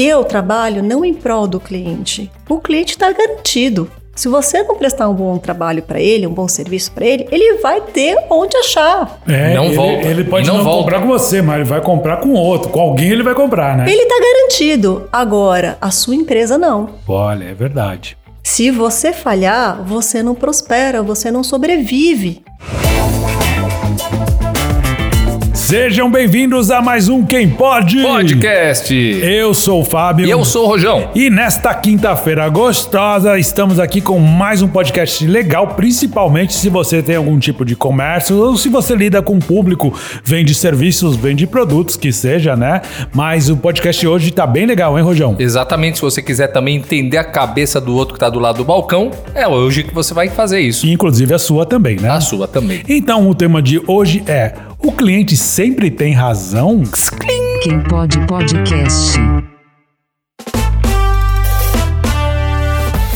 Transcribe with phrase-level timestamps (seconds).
[0.00, 2.30] Eu trabalho não em prol do cliente.
[2.48, 3.90] O cliente está garantido.
[4.14, 7.58] Se você não prestar um bom trabalho para ele, um bom serviço para ele, ele
[7.58, 9.20] vai ter onde achar.
[9.26, 10.06] É, Não ele, volta.
[10.06, 10.82] Ele pode E não não, volta.
[10.84, 12.68] comprar com você, mas ele vai comprar com outro.
[12.70, 13.86] Com alguém ele vai comprar, né?
[13.90, 15.08] Ele está garantido.
[15.12, 16.90] Agora, a sua empresa não.
[17.08, 18.16] Olha, é verdade.
[18.44, 22.44] Se você falhar, você não prospera, você não sobrevive.
[25.68, 28.00] Sejam bem-vindos a mais um Quem Pode.
[28.00, 28.94] Podcast.
[29.22, 30.26] Eu sou o Fábio.
[30.26, 31.10] E eu sou o Rojão.
[31.14, 37.16] E nesta quinta-feira gostosa, estamos aqui com mais um podcast legal, principalmente se você tem
[37.16, 39.92] algum tipo de comércio ou se você lida com o público,
[40.24, 42.80] vende serviços, vende produtos, que seja, né?
[43.14, 45.36] Mas o podcast hoje tá bem legal, hein, Rojão?
[45.38, 48.64] Exatamente, se você quiser também entender a cabeça do outro que tá do lado do
[48.64, 50.86] balcão, é hoje que você vai fazer isso.
[50.86, 52.08] Inclusive a sua também, né?
[52.08, 52.80] A sua também.
[52.88, 56.82] Então, o tema de hoje é: o cliente sempre tem razão?
[57.62, 59.18] Quem pode podcast.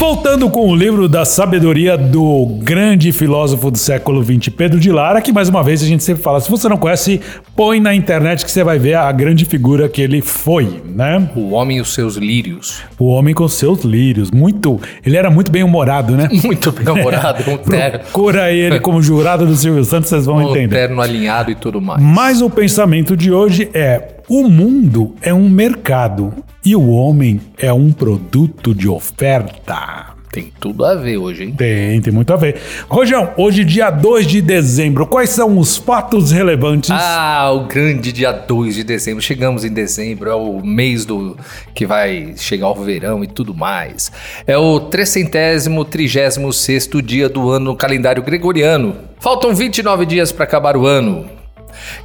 [0.02, 5.22] Voltando com o livro da sabedoria do grande filósofo do século XX, Pedro de Lara,
[5.22, 7.20] que mais uma vez a gente sempre fala, se você não conhece,
[7.54, 11.30] põe na internet que você vai ver a grande figura que ele foi, né?
[11.36, 12.82] O homem e os seus lírios.
[12.98, 16.28] O homem com seus lírios, muito, ele era muito bem humorado, né?
[16.42, 20.50] Muito bem namorado, com terno, Procura ele como jurado do Silvio Santos, vocês vão com
[20.50, 20.74] entender.
[20.74, 22.02] terno alinhado e tudo mais.
[22.02, 26.32] Mas o pensamento de hoje é: o mundo é um mercado
[26.64, 30.12] e o homem é um produto de oferta.
[30.32, 31.54] Tem tudo a ver hoje, hein?
[31.54, 32.56] Tem, tem muito a ver.
[32.88, 36.90] Rojão, hoje, dia 2 de dezembro, quais são os fatos relevantes?
[36.90, 39.20] Ah, o grande dia 2 de dezembro.
[39.20, 41.36] Chegamos em dezembro, é o mês do
[41.74, 44.10] que vai chegar o verão e tudo mais.
[44.46, 48.96] É o trecentésimo, trigésimo sexto dia do ano no calendário gregoriano.
[49.20, 51.41] Faltam 29 dias para acabar o ano.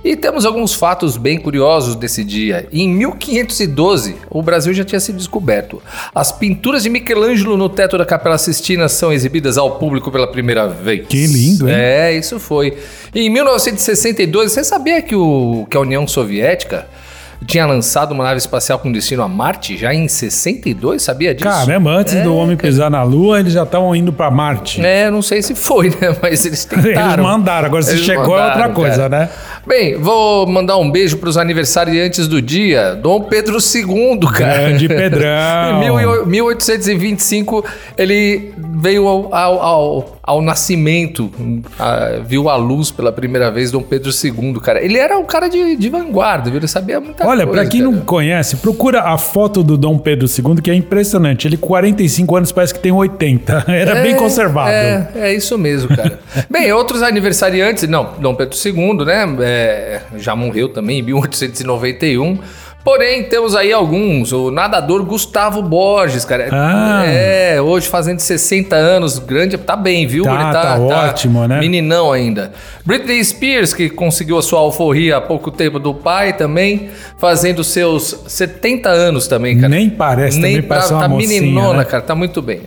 [0.04, 2.68] E temos alguns fatos bem curiosos desse dia.
[2.72, 5.82] Em 1512, o Brasil já tinha sido descoberto.
[6.14, 10.68] As pinturas de Michelangelo no teto da Capela Sistina são exibidas ao público pela primeira
[10.68, 11.08] vez.
[11.08, 11.76] Que lindo, hein?
[11.76, 12.78] É, isso foi.
[13.14, 16.88] Em 1962, você sabia que, o, que a União Soviética
[17.46, 21.02] tinha lançado uma nave espacial com destino a Marte já em 62?
[21.02, 21.48] Sabia disso?
[21.48, 24.84] Caramba, antes É, do homem pisar na Lua, eles já estavam indo pra Marte.
[24.86, 26.16] É, não sei se foi, né?
[26.22, 27.14] Mas eles tentaram.
[27.14, 29.20] Eles mandaram, agora se Eles chegou é outra mandaram, coisa, cara.
[29.20, 29.30] né?
[29.66, 32.96] Bem, vou mandar um beijo para os aniversariantes do dia.
[32.96, 34.53] Dom Pedro II, cara.
[34.70, 35.30] Grande Pedrão.
[35.74, 37.64] Em mil- 1825,
[37.97, 41.32] ele veio ao, ao, ao- ao nascimento,
[41.80, 44.84] ah, viu a luz pela primeira vez, Dom Pedro II, cara.
[44.84, 46.60] Ele era um cara de, de vanguarda, viu?
[46.60, 47.62] Ele sabia muita Olha, coisa.
[47.62, 48.06] pra quem não cara.
[48.06, 51.48] conhece, procura a foto do Dom Pedro II, que é impressionante.
[51.48, 53.64] Ele, com 45 anos, parece que tem 80.
[53.72, 54.70] Era bem conservado.
[54.70, 56.20] É, é isso mesmo, cara.
[56.52, 59.38] Bem, outros aniversariantes, não, Dom Pedro II, né?
[59.42, 62.38] é, já morreu também em 1891.
[62.88, 64.31] Porém, temos aí alguns.
[64.31, 66.48] O nadador Gustavo Borges, cara.
[66.53, 67.03] Ah.
[67.06, 70.24] É, hoje fazendo 60 anos, grande, tá bem, viu?
[70.24, 71.59] Tá, tá ótimo, né?
[71.59, 72.53] Meninão ainda.
[72.86, 78.24] Britney Spears, que conseguiu a sua alforria há pouco tempo do pai também, fazendo seus
[78.26, 79.68] 70 anos também, cara.
[79.68, 81.84] Nem parece, Nem também parece tá, uma tá mocinha, meninona, né?
[81.84, 82.62] cara, tá muito bem.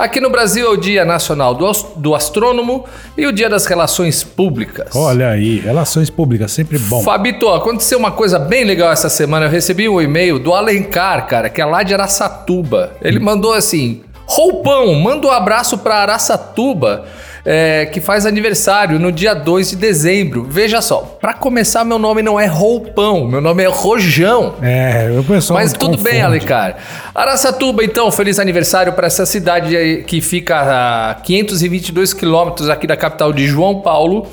[0.00, 2.86] Aqui no Brasil é o Dia Nacional do, do Astrônomo
[3.18, 4.96] e o Dia das Relações Públicas.
[4.96, 7.02] Olha aí, relações públicas, sempre bom.
[7.02, 9.44] Fabito, aconteceu uma coisa bem legal essa semana.
[9.44, 12.92] Eu recebi um e-mail do Alencar, cara, que é lá de Araçatuba.
[13.02, 17.04] Ele mandou assim: Roupão, manda um abraço pra Araçatuba,
[17.44, 20.46] é, que faz aniversário no dia 2 de dezembro.
[20.48, 24.54] Veja só, pra começar, meu nome não é Roupão, meu nome é Rojão.
[24.62, 26.20] É, o pessoal Mas tudo bem, confunde.
[26.20, 26.76] Alencar.
[27.14, 33.32] Araçatuba, então, feliz aniversário para essa cidade que fica a 522 quilômetros aqui da capital
[33.32, 34.26] de João Paulo.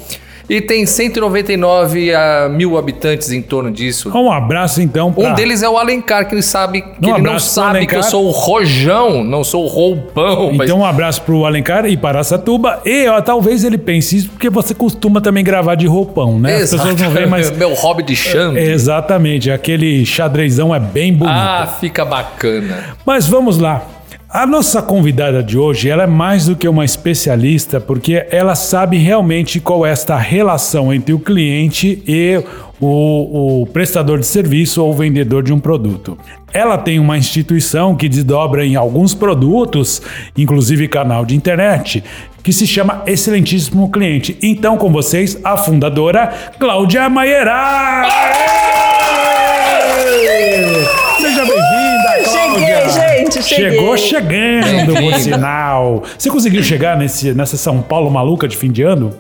[0.50, 4.10] E tem 199 a mil habitantes em torno disso.
[4.18, 5.30] Um abraço então pra...
[5.30, 8.04] Um deles é o Alencar, que ele sabe que Um ele não sabe que eu
[8.04, 10.54] sou o Rojão, não sou o Roupão.
[10.54, 12.82] mas- Então um abraço pro Alencar e para Satuba.
[12.86, 16.56] E ó, talvez ele pense isso porque você costuma também gravar de roupão, né?
[16.62, 17.52] As pessoas não veem, mas...
[17.58, 18.58] Meu hobby de chão.
[18.58, 21.36] Exatamente, aquele xadrezão é bem bonito.
[21.36, 22.96] Ah, fica bacana.
[23.06, 23.84] Mas vamos lá.
[24.30, 28.98] A nossa convidada de hoje, ela é mais do que uma especialista, porque ela sabe
[28.98, 32.44] realmente qual é esta relação entre o cliente e
[32.78, 36.18] o, o prestador de serviço ou vendedor de um produto.
[36.54, 40.02] Ela tem uma instituição que desdobra em alguns produtos,
[40.38, 42.04] inclusive canal de internet,
[42.44, 44.38] que se chama Excelentíssimo Cliente.
[44.42, 46.28] Então, com vocês, a fundadora
[46.60, 48.06] Cláudia Maierá!
[53.48, 53.72] Cheguei.
[53.72, 56.04] Chegou chegando, por sinal.
[56.18, 59.14] Você conseguiu chegar nesse, nessa São Paulo maluca de fim de ano?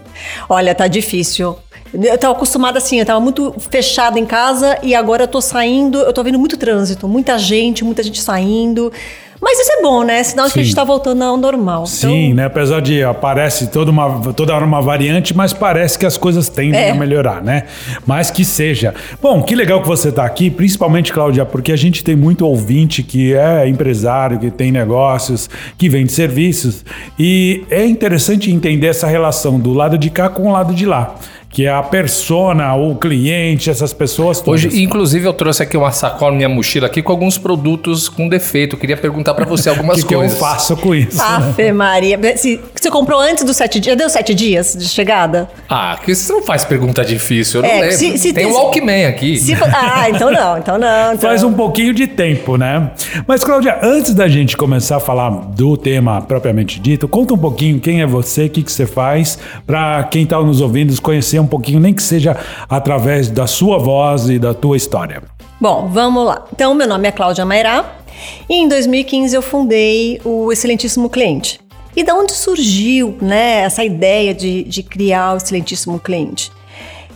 [0.49, 1.57] Olha, tá difícil.
[1.93, 5.99] Eu tava acostumada assim, eu tava muito fechada em casa e agora eu tô saindo,
[5.99, 8.91] eu tô vendo muito trânsito, muita gente, muita gente saindo.
[9.39, 10.23] Mas isso é bom, né?
[10.23, 11.85] Sinal de que a gente tá voltando ao normal.
[11.85, 12.45] Sim, Então, né?
[12.45, 16.79] Apesar de aparece toda, uma, toda hora uma variante, mas parece que as coisas tendem
[16.79, 16.89] É.
[16.91, 17.63] a melhorar, né?
[18.05, 18.93] Mas que seja.
[19.21, 23.03] Bom, que legal que você está aqui, principalmente, Cláudia, porque a gente tem muito ouvinte
[23.03, 26.83] que é empresário, que tem negócios, que vende serviços.
[27.17, 31.15] E é interessante entender essa relação do lado de cá com o lado de lá.
[31.49, 34.65] Que é a persona, o cliente, essas pessoas todas.
[34.65, 38.75] Hoje, inclusive, eu trouxe aqui uma sacola, minha mochila aqui, com alguns produtos com defeito.
[38.75, 40.37] Eu queria perguntar pra você o algumas que, que eu coisas.
[40.37, 41.17] faço com isso?
[41.17, 41.23] né?
[41.23, 42.19] Afe Maria.
[42.37, 43.97] Se, você comprou antes dos sete dias?
[43.97, 45.49] Deu sete dias de chegada?
[45.69, 47.95] Ah, que você não faz pergunta difícil, eu não É, lembro.
[47.97, 49.37] se- se tem o Walkman aqui.
[49.37, 51.13] Se ah, então não, então não.
[51.13, 51.29] Então...
[51.29, 52.91] Faz um pouquinho de tempo, né?
[53.25, 57.79] Mas, Cláudia, antes da gente começar a falar do tema propriamente dito, conta um pouquinho
[57.79, 61.47] quem é você, o que, que você faz, para quem está nos ouvindo conhecer um
[61.47, 62.37] pouquinho, nem que seja
[62.69, 65.23] através da sua voz e da tua história.
[65.59, 66.45] Bom, vamos lá.
[66.53, 67.97] Então, meu nome é Cláudia Mairá
[68.49, 71.59] e em 2015 eu fundei o Excelentíssimo Cliente.
[71.95, 76.51] E da onde surgiu né, essa ideia de, de criar o Excelentíssimo Cliente?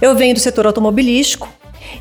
[0.01, 1.47] Eu venho do setor automobilístico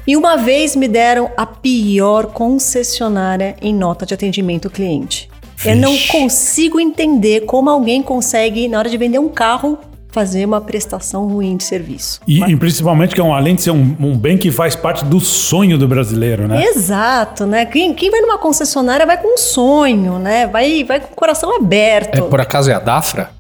[0.07, 5.29] e uma vez me deram a pior concessionária em nota de atendimento ao cliente.
[5.65, 6.13] Eu não Vixe.
[6.13, 9.79] consigo entender como alguém consegue, na hora de vender um carro,
[10.13, 12.21] fazer uma prestação ruim de serviço.
[12.27, 15.05] E, e principalmente que é um, além de ser um, um bem que faz parte
[15.05, 16.65] do sonho do brasileiro, né?
[16.65, 17.65] Exato, né?
[17.67, 20.47] Quem, quem vai numa concessionária vai com um sonho, né?
[20.47, 22.23] Vai, vai com o coração É, aberto.
[22.25, 23.31] por acaso é a Dafra?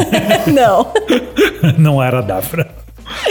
[0.52, 0.86] Não.
[1.78, 2.68] Não era a Dafra.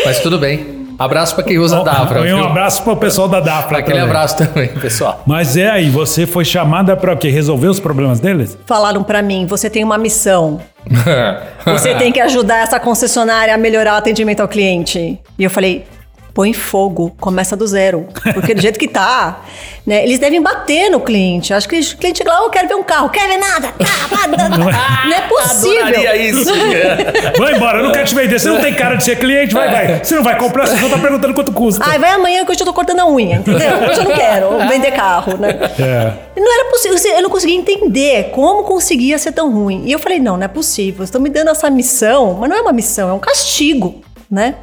[0.06, 0.79] Mas tudo bem.
[1.00, 2.19] Abraço pra quem usa a Dafra.
[2.28, 2.46] E um viu?
[2.46, 3.78] abraço para o pessoal da Dafra.
[3.78, 4.10] Aquele também.
[4.10, 5.24] abraço também, pessoal.
[5.25, 7.30] Mas é aí, você foi chamada para o quê?
[7.30, 8.57] Resolver os problemas deles?
[8.66, 10.60] Falaram pra mim, você tem uma missão.
[11.66, 15.19] Você tem que ajudar essa concessionária a melhorar o atendimento ao cliente.
[15.38, 15.86] E eu falei,
[16.34, 18.08] põe fogo, começa do zero.
[18.34, 19.42] Porque do jeito que tá,
[19.86, 20.04] né?
[20.04, 21.54] Eles devem bater no cliente.
[21.54, 23.70] Acho que o cliente lá, eu quero ver um carro, quer ver nada.
[23.70, 24.58] Tá, tá, tá, tá.
[24.58, 25.86] Não é possível.
[25.86, 26.50] Adoraria isso.
[27.38, 28.40] Vai embora, eu não quero te vender.
[28.40, 30.04] Você não tem cara de ser cliente, vai, vai.
[30.04, 31.84] Você não vai comprar, você só tá perguntando quanto custa.
[31.86, 33.70] Ai, vai amanhã que hoje eu tô cortando a unha, entendeu?
[33.90, 35.50] Hoje eu não quero vender carro, né?
[35.80, 36.14] É.
[36.40, 39.84] Não era possível, eu não conseguia entender como conseguia ser tão ruim.
[39.86, 40.98] E eu falei, não, não é possível.
[40.98, 44.56] Vocês estão me dando essa missão, mas não é uma missão, é um castigo, né?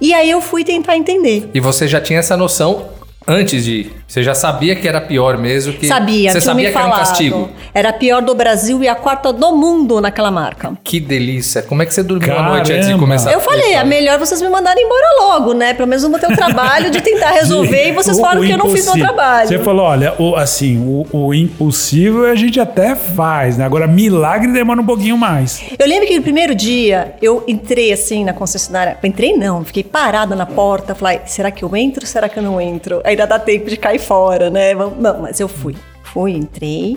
[0.00, 1.50] E aí eu fui tentar entender.
[1.52, 2.88] E você já tinha essa noção
[3.30, 3.92] antes de ir?
[4.06, 5.72] Você já sabia que era pior mesmo?
[5.72, 7.06] Que Sabia, Você sabia me que era um falado.
[7.06, 7.48] castigo?
[7.72, 10.72] Era a pior do Brasil e a quarta do mundo naquela marca.
[10.82, 11.62] Que delícia.
[11.62, 12.98] Como é que você dormiu a noite antes de Caramba.
[12.98, 13.32] começar?
[13.32, 15.74] Eu falei, é melhor vocês me mandarem embora logo, né?
[15.74, 18.44] Pelo menos eu vou ter o trabalho de tentar resolver e vocês O- falaram o
[18.44, 19.48] que eu não fiz meu trabalho.
[19.48, 23.64] Você falou, olha, o, assim, o, o impossível a gente até faz, né?
[23.64, 25.62] Agora, milagre demora um pouquinho mais.
[25.78, 28.98] Eu lembro que no primeiro dia eu entrei assim na concessionária.
[29.04, 30.94] Entrei não, fiquei parada na porta.
[30.94, 32.04] Falei, será que eu entro?
[32.06, 33.00] Será que eu não entro?
[33.20, 34.72] Ainda dá tempo de cair fora, né?
[34.74, 35.76] Não, mas eu fui.
[36.02, 36.96] Fui, entrei.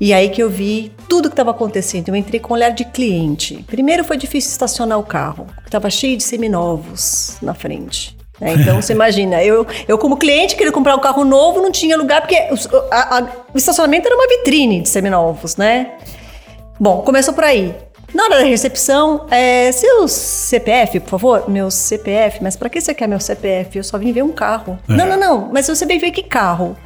[0.00, 2.08] E aí que eu vi tudo que estava acontecendo.
[2.08, 3.64] Eu entrei com olhar de cliente.
[3.68, 5.46] Primeiro foi difícil estacionar o carro.
[5.64, 8.16] Estava cheio de seminovos na frente.
[8.40, 8.54] né?
[8.54, 12.20] Então você imagina, eu, eu como cliente queria comprar um carro novo, não tinha lugar,
[12.20, 12.34] porque
[12.90, 15.92] a- a- o estacionamento era uma vitrine de seminovos, né?
[16.80, 17.72] Bom, começou por aí.
[18.14, 21.50] Na hora da recepção, é, seu CPF, por favor?
[21.50, 22.40] Meu CPF?
[22.40, 23.76] Mas pra que você quer meu CPF?
[23.78, 24.78] Eu só vim ver um carro.
[24.88, 24.92] É.
[24.92, 25.50] Não, não, não.
[25.52, 26.76] Mas você veio ver que carro?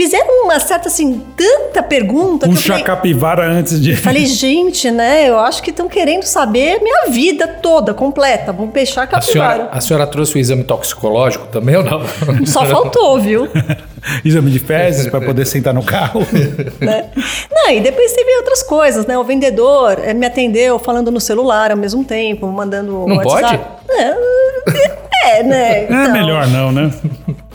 [0.00, 3.94] Fizeram uma certa, assim, tanta pergunta que eu Puxa a falei, capivara antes de.
[3.96, 5.28] falei, gente, né?
[5.28, 8.50] Eu acho que estão querendo saber minha vida toda, completa.
[8.50, 9.76] Vamos fechar a A senhora, capivara.
[9.76, 12.00] a senhora trouxe o exame toxicológico também ou não?
[12.46, 13.46] Só faltou, viu?
[14.24, 16.26] Exame de fezes para poder sentar no carro.
[16.80, 17.10] né?
[17.52, 19.18] Não, e depois teve outras coisas, né?
[19.18, 23.60] O vendedor eh, me atendeu falando no celular ao mesmo tempo, mandando Não WhatsApp.
[23.90, 25.78] É, é, né?
[25.80, 26.90] É Então, melhor não, né?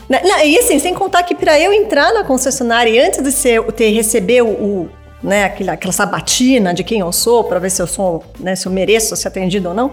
[0.08, 3.62] Não, e assim, sem contar que para eu entrar na concessionária e antes de ser,
[3.72, 4.90] ter receber o, o,
[5.22, 8.66] né, aquela, aquela sabatina de quem eu sou, para ver se eu sou, né, se
[8.66, 9.92] eu mereço ser atendido ou não,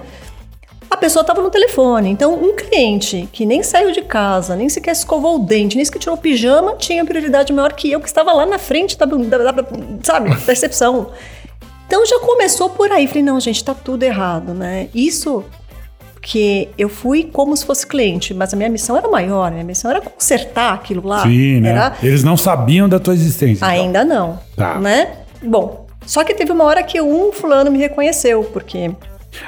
[0.89, 2.11] a pessoa estava no telefone.
[2.11, 5.97] Então, um cliente que nem saiu de casa, nem sequer escovou o dente, nem sequer
[5.97, 9.51] tirou o pijama, tinha prioridade maior que eu, que estava lá na frente da, da,
[9.51, 9.65] da-
[10.03, 11.09] sabe, da recepção.
[11.87, 13.07] Então já começou por aí.
[13.07, 14.87] Falei, não, gente, tá tudo errado, né?
[14.93, 15.43] Isso
[16.23, 19.63] que eu fui como se fosse cliente, mas a minha missão era maior, a minha
[19.63, 21.21] missão era consertar aquilo lá.
[21.21, 21.69] Sim, né?
[21.71, 23.57] Era Eles não sabiam da tua existência.
[23.57, 23.67] então.
[23.67, 24.39] Ainda não.
[24.55, 24.79] Tá.
[24.79, 25.09] Né?
[25.43, 28.89] Bom, só que teve uma hora que um fulano me reconheceu, porque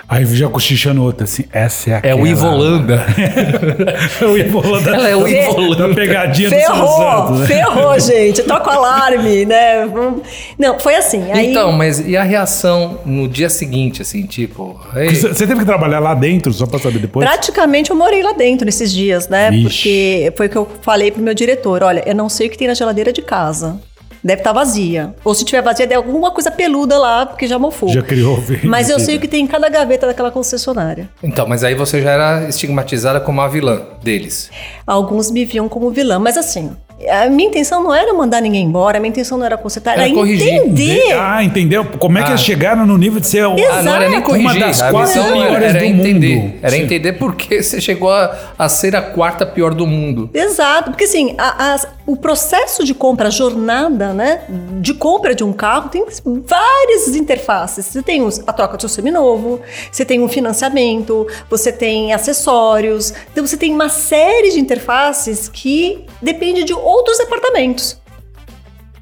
[0.08, 2.22] Aí já cochichando outra, assim, essa é É aquela.
[2.22, 3.06] o Ivolanda.
[4.22, 4.96] é o Ivolanda.
[4.96, 5.88] Ela é o Ivolanda.
[5.88, 7.48] Da pegadinha do Ferrou, Santos, né?
[7.48, 8.44] ferrou, gente.
[8.44, 9.88] Toca o alarme, né?
[10.58, 11.32] Não, foi assim.
[11.32, 14.80] Aí, Então, mas e a reação no dia seguinte, assim, tipo...
[14.94, 17.26] você teve que trabalhar lá dentro, só pra saber depois?
[17.26, 19.50] Praticamente eu morei lá dentro nesses dias, né?
[19.54, 19.64] Ixi.
[19.64, 22.58] Porque foi o que eu falei pro meu diretor: olha, eu não sei o que
[22.58, 23.80] tem na geladeira de casa.
[24.26, 25.14] Deve estar vazia.
[25.24, 27.90] Ou se tiver vazia, deve alguma coisa peluda lá, porque já mofou.
[27.90, 28.44] Já criou.
[28.64, 31.08] Mas eu sei o que tem em cada gaveta daquela concessionária.
[31.22, 34.50] Então, mas aí você já era estigmatizada como a vilã deles.
[34.88, 36.72] Alguns me viam como vilã, mas assim,
[37.08, 40.06] a minha intenção não era mandar ninguém embora, a minha intenção não era consertar, Era
[40.06, 40.54] era corrigir.
[40.54, 41.12] entender.
[41.14, 41.86] Ah, entendeu?
[41.86, 42.32] Como é que Ah.
[42.32, 44.24] eles chegaram no nível de ser o- Ah, não era nem Exato.
[44.24, 44.52] corrigir.
[44.58, 46.36] Uma das a quatro missão piores era do entender.
[46.38, 46.54] mundo.
[46.64, 46.82] Era Sim.
[46.82, 50.30] entender por que você chegou a, a ser a quarta pior do mundo.
[50.34, 54.44] Exato, porque assim, a- as- o processo de compra, a jornada, né,
[54.80, 56.06] de compra de um carro tem
[56.46, 57.86] várias interfaces.
[57.88, 59.60] Você tem a troca do seu seminovo,
[59.92, 66.06] você tem um financiamento, você tem acessórios, então você tem uma série de interfaces que
[66.22, 68.00] depende de outros departamentos.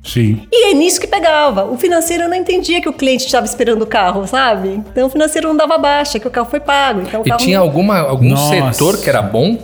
[0.05, 0.45] Sim.
[0.51, 1.63] E é nisso que pegava.
[1.63, 4.81] O financeiro não entendia que o cliente estava esperando o carro, sabe?
[4.91, 7.01] Então o financeiro não dava baixa, que o carro foi pago.
[7.01, 8.73] Então, o E tinha não- alguma, algum Nossa.
[8.73, 9.57] setor que era bom?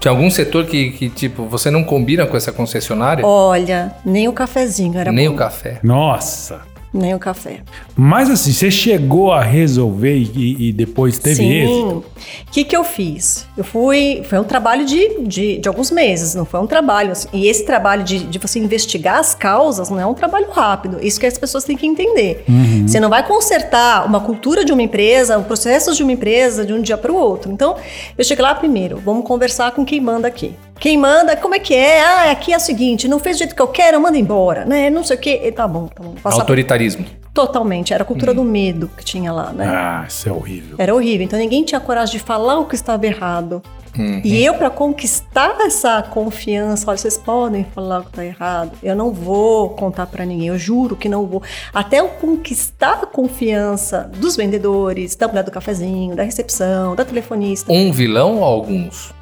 [0.00, 3.24] Tinha algum setor que, que, tipo, você não combina com essa concessionária?
[3.26, 5.34] Olha, nem o cafezinho era Nem bom.
[5.34, 5.80] o café.
[5.82, 6.60] Nossa.
[6.92, 7.60] Nem o café.
[7.94, 11.52] Mas assim, você chegou a resolver e, e depois teve Sim.
[11.52, 12.04] êxito?
[12.48, 13.46] O que, que eu fiz?
[13.56, 14.22] Eu fui.
[14.24, 17.12] Foi um trabalho de, de, de alguns meses, não foi um trabalho.
[17.12, 20.98] assim, e esse trabalho de, de você investigar as causas não é um trabalho rápido.
[21.02, 22.44] Isso que as pessoas têm que entender.
[22.48, 22.88] Uhum.
[22.88, 26.80] Você não vai consertar uma cultura de uma empresa, processos de uma empresa de um
[26.80, 27.52] dia para o outro.
[27.52, 27.76] Então,
[28.16, 30.54] eu cheguei lá primeiro, vamos conversar com quem manda aqui.
[30.78, 32.02] Quem manda, como é que é?
[32.02, 34.90] Ah, aqui é o seguinte, não fez do jeito que eu quero, manda embora, né?
[34.90, 35.40] Não sei o quê.
[35.44, 36.14] E Tá bom, tá bom.
[36.22, 37.06] Passar Autoritarismo.
[37.32, 39.66] Totalmente, era a cultura do medo que tinha lá, né?
[39.66, 40.76] Ah, isso é horrível.
[40.78, 41.24] Era horrível.
[41.24, 43.62] Então ninguém tinha coragem de falar o que estava errado.
[43.98, 44.20] Uhum.
[44.22, 48.72] E eu, para conquistar essa confiança, olha, vocês podem falar o que está errado.
[48.82, 51.42] Eu não vou contar para ninguém, eu juro que não vou.
[51.72, 57.72] Até eu conquistar a confiança dos vendedores, da mulher do cafezinho, da recepção, da telefonista.
[57.72, 59.14] Um vilão ou alguns?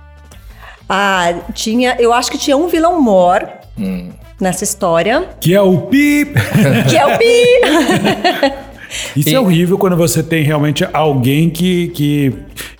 [0.88, 3.48] Ah, tinha, eu acho que tinha um vilão mor
[3.78, 4.10] Hum.
[4.40, 6.32] nessa história, Que é o pip.
[6.88, 8.54] que é o Pi.
[9.16, 12.32] Isso E- é horrível quando você tem realmente alguém que, que,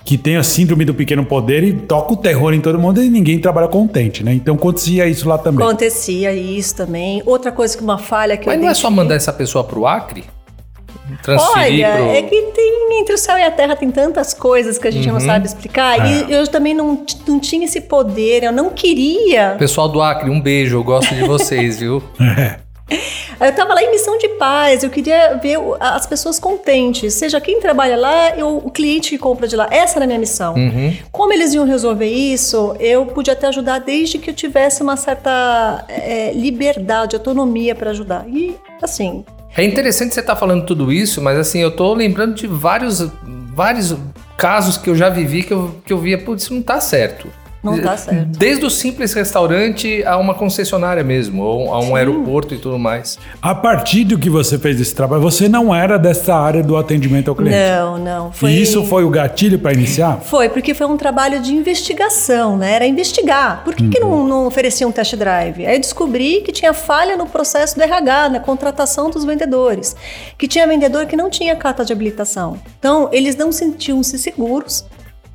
[0.04, 3.08] que tem a síndrome do pequeno poder e toca o terror em todo mundo e
[3.10, 4.32] ninguém trabalha contente, né?
[4.32, 5.66] Então acontecia isso lá também.
[5.66, 7.20] Acontecia isso também.
[7.26, 9.86] Outra coisa que uma falha que Mas eu não é só mandar essa pessoa pro
[9.86, 10.22] Acre?
[11.22, 12.10] Transferir Olha, pro...
[12.10, 15.08] é que tem entre o céu e a terra tem tantas coisas que a gente
[15.08, 16.06] não sabe explicar.
[16.06, 19.56] E eu também não, não tinha esse poder, eu não queria.
[19.58, 22.02] Pessoal do Acre, um beijo, eu gosto de vocês, viu?
[23.40, 27.14] Eu tava lá em missão de paz, eu queria ver as pessoas contentes.
[27.14, 29.66] Seja quem trabalha lá, eu, o cliente que compra de lá.
[29.70, 30.54] Essa era a minha missão.
[31.10, 35.84] Como eles iam resolver isso, eu pude até ajudar desde que eu tivesse uma certa
[35.88, 38.24] é, liberdade, autonomia para ajudar.
[38.28, 39.24] E assim,
[39.56, 43.06] É interessante você estar falando tudo isso, mas assim, eu tô lembrando de vários,
[43.54, 43.96] vários
[44.36, 47.28] casos que eu já vivi que eu, que eu via, putz, isso não tá certo.
[47.64, 48.38] Não tá certo.
[48.38, 53.18] Desde o simples restaurante a uma concessionária mesmo, ou a um aeroporto e tudo mais.
[53.40, 57.28] A partir do que você fez esse trabalho, você não era dessa área do atendimento
[57.28, 57.56] ao cliente.
[57.56, 58.32] não, não.
[58.32, 58.50] Foi...
[58.50, 60.20] E isso foi o gatilho para iniciar?
[60.20, 62.74] Foi, porque foi um trabalho de investigação, né?
[62.74, 63.64] Era investigar.
[63.64, 65.66] Por que, que não, não oferecia um test drive?
[65.66, 69.96] Aí eu descobri que tinha falha no processo do RH, na contratação dos vendedores.
[70.36, 72.58] Que tinha vendedor que não tinha carta de habilitação.
[72.78, 74.84] Então, eles não sentiam-se seguros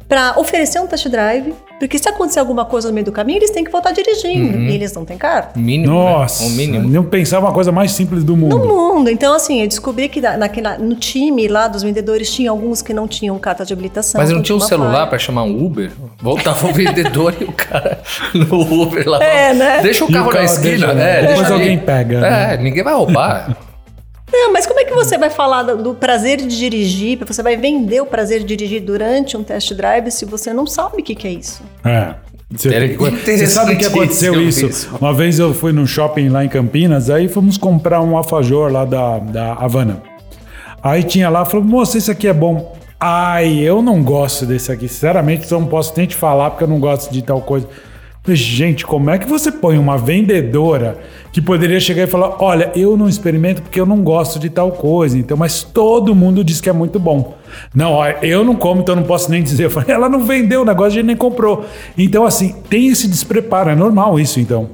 [0.09, 3.51] para oferecer um test drive, porque se acontecer alguma coisa no meio do caminho, eles
[3.51, 4.57] têm que voltar dirigindo.
[4.57, 5.57] E eles não têm carta.
[5.57, 6.49] Mínimo, Nossa, né?
[6.49, 6.89] Um mínimo.
[6.89, 8.57] não pensava uma coisa mais simples do mundo.
[8.57, 9.09] No mundo.
[9.09, 12.91] Então, assim, eu descobri que na- naquela, no time lá dos vendedores tinha alguns que
[12.93, 14.19] não tinham carta de habilitação.
[14.19, 15.91] Mas não tinha um celular pra chamar um Uber?
[16.19, 18.01] Voltava o vendedor e o cara
[18.33, 19.19] no Uber lá.
[19.29, 19.79] É, né?
[19.83, 20.87] Deixa o E o carro na carro esquina.
[20.93, 21.61] deixa, é, depois deixa ali.
[21.63, 22.57] alguém pega, É, né?
[22.57, 23.55] ninguém vai roubar.
[24.31, 27.17] Não, mas como é que você vai falar do, do prazer de dirigir?
[27.25, 31.01] Você vai vender o prazer de dirigir durante um test drive se você não sabe
[31.01, 31.63] o que, que é isso?
[31.83, 32.15] É.
[32.51, 34.65] Você, você sabe que aconteceu isso?
[34.65, 34.89] isso.
[34.99, 38.85] Uma vez eu fui num shopping lá em Campinas, aí fomos comprar um alfajor lá
[38.85, 40.01] da, da Havana.
[40.81, 42.75] Aí tinha lá, falou, moça, esse aqui é bom.
[42.99, 44.87] Ai, eu não gosto desse aqui.
[44.87, 47.67] Sinceramente, eu não posso nem te falar porque eu não gosto de tal coisa.
[48.27, 50.99] Gente, como é que você põe uma vendedora
[51.31, 54.71] que poderia chegar e falar: Olha, eu não experimento porque eu não gosto de tal
[54.71, 57.35] coisa, então, mas todo mundo diz que é muito bom.
[57.73, 59.65] Não, ó, eu não como, então eu não posso nem dizer.
[59.65, 61.65] Eu falei, ela não vendeu o negócio, a gente nem comprou.
[61.97, 64.69] Então, assim, tem esse despreparo, é normal isso, então.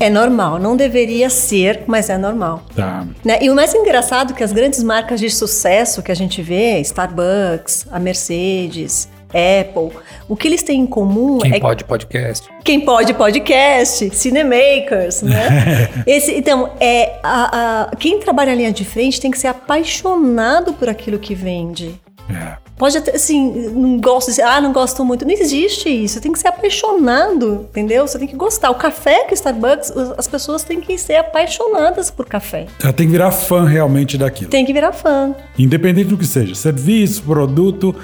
[0.00, 2.64] É normal, não deveria ser, mas é normal.
[2.74, 3.06] Tá.
[3.24, 3.38] Né?
[3.40, 6.80] E o mais engraçado é que as grandes marcas de sucesso que a gente vê,
[6.80, 9.90] Starbucks, a Mercedes, Apple,
[10.28, 12.48] o que eles têm em comum Quem é pode podcast?
[12.64, 15.88] quem pode podcast, cinemakers, né?
[16.06, 20.72] Esse, então, é, a, a- quem trabalha na linha de frente tem que ser apaixonado
[20.74, 22.00] por aquilo que vende.
[22.30, 22.56] É.
[22.78, 25.24] Pode até, assim, não gosto, de- ah, não gosto muito.
[25.24, 26.20] Não existe isso.
[26.20, 28.06] Tem que ser apaixonado, entendeu?
[28.08, 28.70] Você tem que gostar.
[28.70, 32.66] O café que o Starbucks, as pessoas têm que ser apaixonadas por café.
[32.82, 34.50] Ela tem que virar fã realmente daquilo.
[34.50, 35.34] Tem que virar fã.
[35.58, 37.94] Independente do que seja, serviço, produto,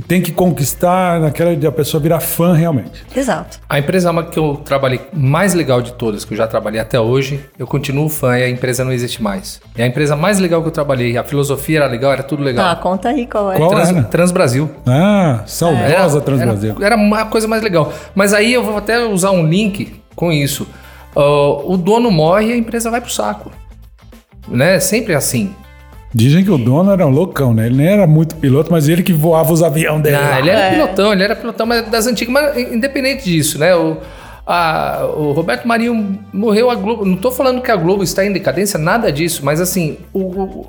[0.00, 3.04] tem que conquistar naquela de a pessoa virar fã realmente.
[3.14, 3.58] Exato.
[3.68, 7.44] A empresa que eu trabalhei mais legal de todas, que eu já trabalhei até hoje,
[7.58, 9.60] eu continuo fã e a empresa não existe mais.
[9.76, 11.16] É a empresa mais legal que eu trabalhei.
[11.16, 12.66] A filosofia era legal, era tudo legal.
[12.66, 13.56] Ah, conta aí qual é.
[13.56, 14.02] Qual Trans, era?
[14.04, 14.70] Transbrasil.
[14.86, 16.74] Ah, saudosa Transbrasil.
[16.76, 17.92] Era, era uma coisa mais legal.
[18.14, 20.66] Mas aí eu vou até usar um link com isso.
[21.14, 21.20] Ah,
[21.64, 23.52] o dono morre e a empresa vai pro saco.
[24.48, 24.80] Né?
[24.80, 25.54] Sempre assim.
[26.14, 27.66] Dizem que o dono era um loucão, né?
[27.66, 30.16] Ele nem era muito piloto, mas ele que voava os aviões dele.
[30.16, 30.70] Ah, ele era É.
[30.72, 33.74] pilotão, ele era pilotão mas das antigas, mas independente disso, né?
[33.74, 33.96] O,
[34.46, 37.04] a- o Roberto Marinho morreu a Globo.
[37.06, 40.66] Não tô falando que a Globo está em decadência, nada disso, mas assim, o- o-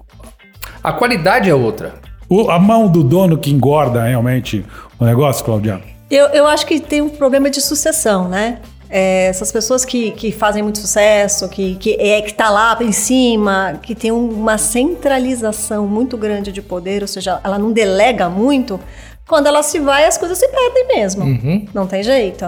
[0.83, 1.95] a qualidade é outra.
[2.29, 4.65] O- a mão do dono que engorda realmente
[4.97, 5.81] o negócio, Claudiano.
[6.09, 8.59] Eu, eu acho que tem um problema de sucessão, né?
[8.95, 12.91] É, essas pessoas que, que fazem muito sucesso, que, que, é, que tá lá em
[12.91, 18.79] cima, que tem uma centralização muito grande de poder, ou seja, ela não delega muito,
[19.27, 21.23] quando ela se vai, as coisas se perdem mesmo.
[21.73, 22.45] Não tem jeito.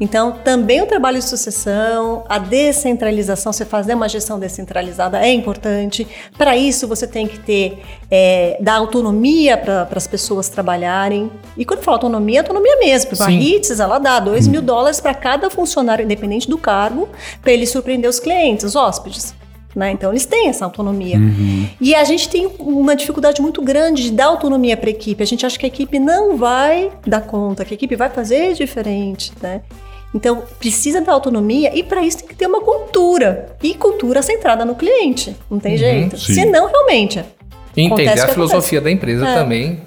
[0.00, 6.06] Então, também o trabalho de sucessão, a descentralização, você fazer uma gestão descentralizada é importante.
[6.36, 7.78] Para isso, você tem que ter,
[8.10, 11.30] é, dar autonomia para as pessoas trabalharem.
[11.56, 13.10] E quando fala autonomia, autonomia mesmo.
[13.10, 13.30] Porque a.
[13.30, 17.08] HITS, ela dá 2 mil dólares para cada funcionário, independente do cargo,
[17.40, 19.34] para ele surpreender os clientes, os hóspedes.
[19.76, 19.90] Né?
[19.92, 21.18] Então, eles têm essa autonomia.
[21.78, 25.22] E a gente tem uma dificuldade muito grande de dar autonomia para a equipe.
[25.22, 28.54] A gente acha que a equipe não vai dar conta, que a equipe vai fazer
[28.54, 29.32] diferente.
[29.42, 29.60] Né?
[30.14, 33.54] Então, precisa dar autonomia e para isso tem que ter uma cultura.
[33.62, 35.36] E cultura centrada no cliente.
[35.50, 36.18] Não tem jeito.
[36.18, 36.32] sim.
[36.32, 37.22] Senão, realmente.
[37.76, 39.34] E entender a filosofia da empresa É.
[39.34, 39.78] também,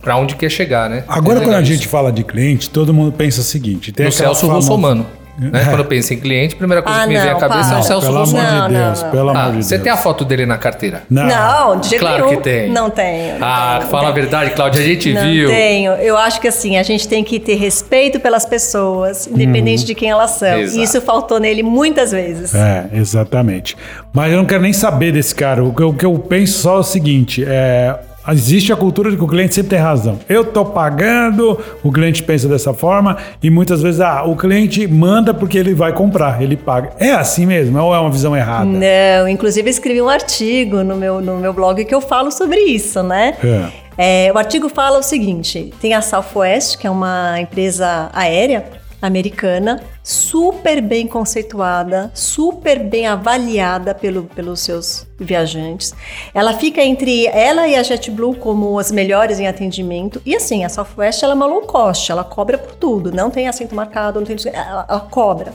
[0.00, 1.02] para onde quer chegar, né?
[1.08, 4.12] Agora, É quando a gente fala de cliente, todo mundo pensa o seguinte: tem No
[4.12, 5.04] Celso famosa- Russomano.
[5.40, 5.50] Né?
[5.62, 5.64] É.
[5.64, 7.68] Quando eu penso em cliente, a primeira coisa Ah, que me vem à não, cabeça
[7.68, 7.78] é para.
[7.80, 8.32] o Celso Pelo amor.
[8.34, 9.10] Não, de não, Deus, não.
[9.10, 9.82] pelo Ah, amor de você Deus.
[9.84, 11.02] tem a foto dele na carteira?
[11.08, 12.36] Não, de jeito Claro nenhum.
[12.36, 12.68] que tem.
[12.70, 13.38] Não tenho.
[13.38, 14.26] não Ah, tenho, fala a não tenho.
[14.26, 15.48] verdade, Cláudia, a gente Não viu.
[15.48, 15.92] tenho.
[15.92, 20.10] Eu acho que assim, a gente tem que ter respeito pelas pessoas, independente de quem
[20.10, 20.58] elas são.
[20.58, 20.78] Exato.
[20.78, 22.54] E isso faltou nele muitas vezes.
[22.54, 23.76] É, exatamente.
[24.12, 25.64] Mas eu não quero nem saber desse cara.
[25.64, 27.96] O que, eu- o que eu penso só é o seguinte: é,
[28.28, 30.18] existe a cultura de que o cliente sempre tem razão.
[30.28, 35.32] Eu tô pagando, o cliente pensa dessa forma, e muitas vezes ah, o cliente manda
[35.32, 36.92] porque ele vai comprar, ele paga.
[36.98, 37.78] É assim mesmo?
[37.80, 38.66] Ou é uma visão errada?
[38.66, 42.60] Não, inclusive eu escrevi um artigo no meu, no meu blog que eu falo sobre
[42.60, 43.34] isso, né?
[43.42, 43.90] É.
[44.02, 49.82] É, o artigo fala o seguinte: tem a Southwest, que é uma empresa aérea americana,
[50.02, 55.94] super bem conceituada, super bem avaliada pelo, pelos seus viajantes.
[56.34, 60.20] Ela fica entre ela e a JetBlue como as melhores em atendimento.
[60.24, 63.48] E assim, a Southwest ela é uma low cost, ela cobra por tudo, não tem
[63.48, 65.52] assento marcado, não tem, ela, ela cobra.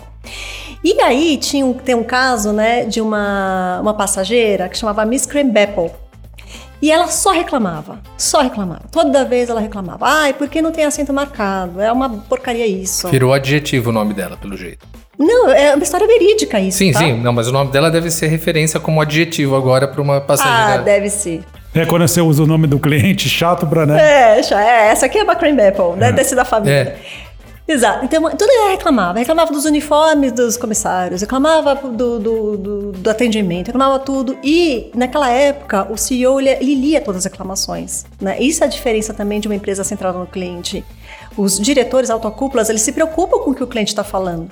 [0.84, 5.26] E aí tinha um, tem um caso, né, de uma, uma passageira que chamava Miss
[5.26, 5.92] Crembeple.
[6.82, 8.82] E ela só reclamava, só reclamava.
[8.92, 10.06] Toda vez ela reclamava.
[10.08, 11.82] Ai, por que não tem assento marcado?
[11.82, 13.08] É uma porcaria isso.
[13.10, 14.86] Virou adjetivo o nome dela, pelo jeito.
[15.18, 17.00] Não, é uma história verídica isso, Sim, tá?
[17.00, 17.14] sim.
[17.22, 20.82] Não, mas o nome dela deve ser referência como adjetivo agora para uma Ah, passageira.
[20.84, 21.42] deve ser.
[21.74, 24.00] É quando você usa o nome do cliente chato pra, né?
[24.00, 26.74] É, é, essa aqui é a Cream Apple, deve ter sido da família.
[26.74, 26.98] É.
[27.68, 28.06] Exato.
[28.06, 29.18] Então, tudo ela reclamava.
[29.18, 34.38] Reclamava dos uniformes dos comissários, reclamava do, do, do, do atendimento, reclamava tudo.
[34.44, 38.06] E, naquela época, o CEO, ele, ele lia todas as reclamações.
[38.22, 38.40] Né?
[38.40, 40.86] Isso é a diferença também de uma empresa centrada no cliente.
[41.36, 44.50] Os diretores autocúpulas, eles se preocupam com o que o cliente está falando.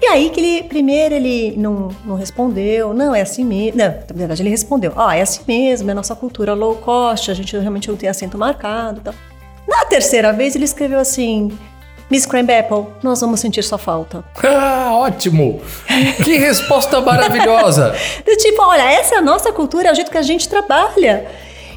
[0.00, 3.78] E aí que ele, primeiro ele não, não respondeu, não, é assim mesmo.
[3.78, 7.34] Não, na verdade ele respondeu, ó, é assim mesmo, é nossa cultura low cost, a
[7.34, 9.14] gente realmente não tem assento marcado e tal.
[9.66, 11.56] Na terceira vez ele escreveu assim,
[12.10, 14.24] Miss Crabapple, nós vamos sentir sua falta.
[14.44, 15.60] Ah, ótimo!
[16.22, 17.94] Que resposta maravilhosa!
[18.24, 21.26] Do tipo, olha, essa é a nossa cultura, é o jeito que a gente trabalha.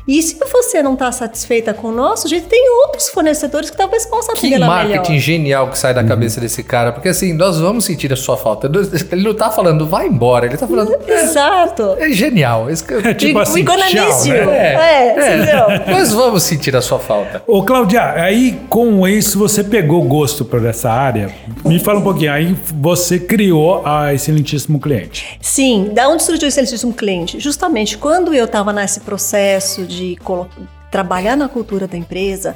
[0.08, 4.06] E se você não está satisfeita com o nosso jeito, tem outros fornecedores que talvez
[4.06, 5.22] possam Que atender marketing melhor.
[5.22, 6.92] genial que sai da cabeça desse cara.
[6.94, 8.70] Porque assim, nós vamos sentir a sua falta.
[9.12, 10.46] Ele não tá falando, vai embora.
[10.46, 11.96] Ele tá falando, Exato.
[12.00, 12.70] é genial.
[12.70, 14.34] Esse É tipo assim, gonna tchau, miss you.
[14.46, 14.74] né?
[14.76, 15.94] É, entendeu?
[15.94, 17.44] Nós vamos sentir a sua falta.
[17.46, 21.30] Ô, Cláudia, aí com isso você pegou gosto por essa área.
[21.66, 22.32] Me fala um pouquinho.
[22.32, 25.38] Aí você criou a Excelentíssimo Cliente.
[25.42, 27.40] Sim, da onde surgiu exercício um cliente?
[27.40, 30.50] Justamente quando eu estava nesse processo de colo-
[30.92, 32.56] trabalhar na cultura da empresa,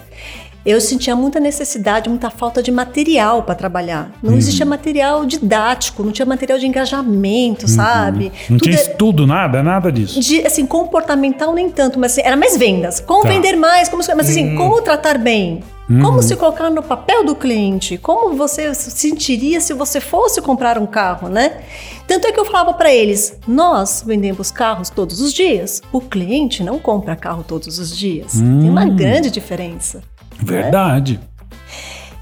[0.65, 4.11] eu sentia muita necessidade, muita falta de material para trabalhar.
[4.21, 8.31] Não existia material didático, não tinha material de engajamento, sabe?
[8.49, 10.19] Não Tudo tinha é- estudo, nada, nada disso.
[10.19, 12.99] de, assim, comportamental nem tanto, mas assim, era mais vendas.
[12.99, 13.29] Como Tá.
[13.29, 15.63] vender mais, como, mas assim, como tratar bem.
[16.01, 17.97] Como se colocar no papel do cliente?
[17.97, 21.63] Como você se sentiria se você fosse comprar um carro, né?
[22.07, 25.81] Tanto é que eu falava para eles: nós vendemos carros todos os dias.
[25.91, 28.31] O cliente não compra carro todos os dias.
[28.33, 30.01] Tem uma grande diferença.
[30.41, 31.19] Verdade.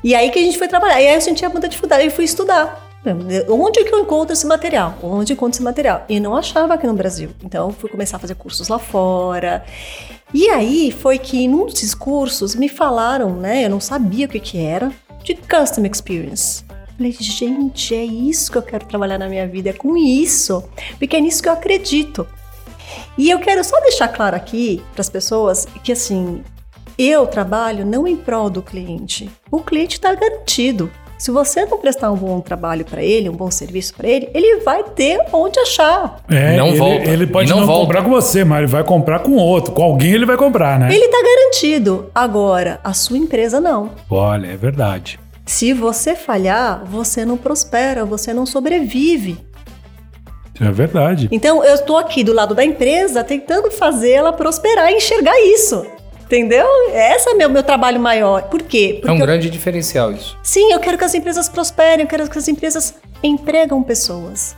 [0.03, 1.01] E aí que a gente foi trabalhar.
[1.01, 2.05] E aí eu sentia muita dificuldade.
[2.05, 2.87] Eu fui estudar.
[3.49, 4.97] Onde que eu encontro esse material?
[5.01, 6.03] Onde eu encontro esse material?
[6.09, 7.29] E não achava aqui no Brasil.
[7.43, 9.63] Então eu fui começar a fazer cursos lá fora.
[10.33, 13.65] E aí foi que num desses cursos me falaram, né?
[13.65, 14.91] Eu não sabia o que que era,
[15.23, 16.63] de Custom Experience.
[16.97, 20.63] Falei, gente, é isso que eu quero trabalhar na minha vida, é com isso.
[20.97, 22.27] Porque é nisso que eu acredito.
[23.17, 26.43] E eu quero só deixar claro aqui para as pessoas que assim,
[26.99, 29.29] eu trabalho não em prol do cliente.
[29.49, 30.91] O cliente está garantido.
[31.17, 34.61] Se você não prestar um bom trabalho para ele, um bom serviço para ele, ele
[34.61, 36.21] vai ter onde achar.
[36.29, 37.09] É, Não ele, volta.
[37.09, 37.85] Ele pode não não, volta.
[37.87, 39.73] comprar com você, mas ele vai comprar com outro.
[39.73, 40.87] Com alguém ele vai comprar, né?
[40.93, 42.09] Ele está garantido.
[42.15, 43.91] Agora, a sua empresa não.
[44.09, 45.19] Olha, é verdade.
[45.45, 49.37] Se você falhar, você não prospera, você não sobrevive.
[50.61, 51.27] É verdade.
[51.31, 55.85] Então, eu estou aqui do lado da empresa tentando fazer ela prosperar e enxergar isso.
[56.29, 56.67] Entendeu?
[56.93, 58.43] Esse é meu, meu trabalho maior.
[58.43, 58.97] Por quê?
[58.97, 60.37] É Porque um eu- grande diferencial isso.
[60.43, 64.55] Sim, eu quero que as empresas prosperem, eu quero que as empresas empregam pessoas.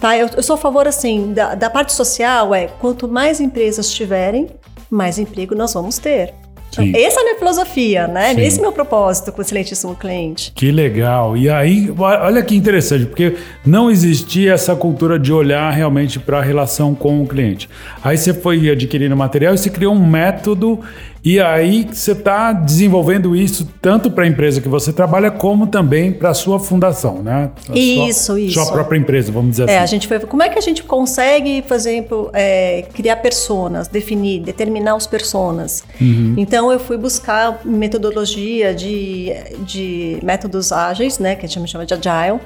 [0.00, 0.16] Tá?
[0.16, 4.48] Eu, eu sou a favor, assim, da, da parte social é quanto mais empresas tiverem,
[4.88, 6.34] mais emprego nós vamos ter.
[6.72, 6.92] Então, Sim.
[6.96, 8.34] essa é a minha filosofia, né?
[8.34, 8.40] Sim.
[8.40, 10.52] Esse é o meu propósito com o excelentíssimo cliente.
[10.54, 11.36] Que legal.
[11.36, 16.42] E aí, olha que interessante, porque não existia essa cultura de olhar realmente para a
[16.42, 17.68] relação com o cliente.
[18.02, 20.80] Aí você foi adquirindo material e você criou um método,
[21.24, 26.12] e aí você está desenvolvendo isso tanto para a empresa que você trabalha, como também
[26.12, 27.50] para a sua fundação, né?
[27.68, 28.54] A Isso, sua, isso.
[28.54, 29.92] Sua própria empresa, vamos dizer É, a assim.
[29.96, 30.18] gente foi.
[30.20, 35.84] Como é que a gente consegue, por exemplo, é, criar personas, definir, determinar os personas?
[36.00, 36.34] Uhum.
[36.36, 39.32] Então eu fui buscar metodologia de,
[39.64, 41.36] de métodos ágeis, né?
[41.36, 42.40] Que a gente chama de agile.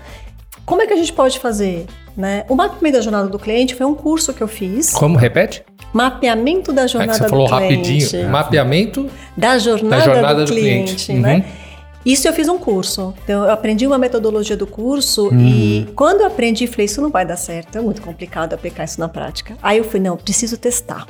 [0.65, 1.87] Como é que a gente pode fazer?
[2.17, 2.45] Né?
[2.49, 4.91] O mapeamento da jornada do cliente foi um curso que eu fiz.
[4.93, 5.17] Como?
[5.19, 5.63] Repete?
[5.97, 7.91] Mapeamento da É que jornada você falou do cliente.
[8.03, 8.29] rapidinho.
[8.31, 9.11] Mapeamento.
[9.37, 11.13] Da jornada, Da jornada do, do cliente, cliente.
[11.23, 11.37] né?
[11.37, 11.67] Uhum.
[12.05, 13.13] Isso eu fiz um curso.
[13.25, 15.41] Então, eu aprendi uma metodologia do curso Uhum.
[15.41, 19.01] e quando eu aprendi, falei, isso não vai dar certo, é muito complicado aplicar isso
[19.01, 19.57] na prática.
[19.63, 21.07] Aí eu falei, não, preciso testar.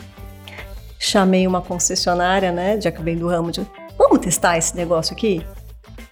[0.98, 3.60] Chamei uma concessionária, né, já que eu venho do ramo de,
[3.98, 5.44] vamos testar esse negócio aqui?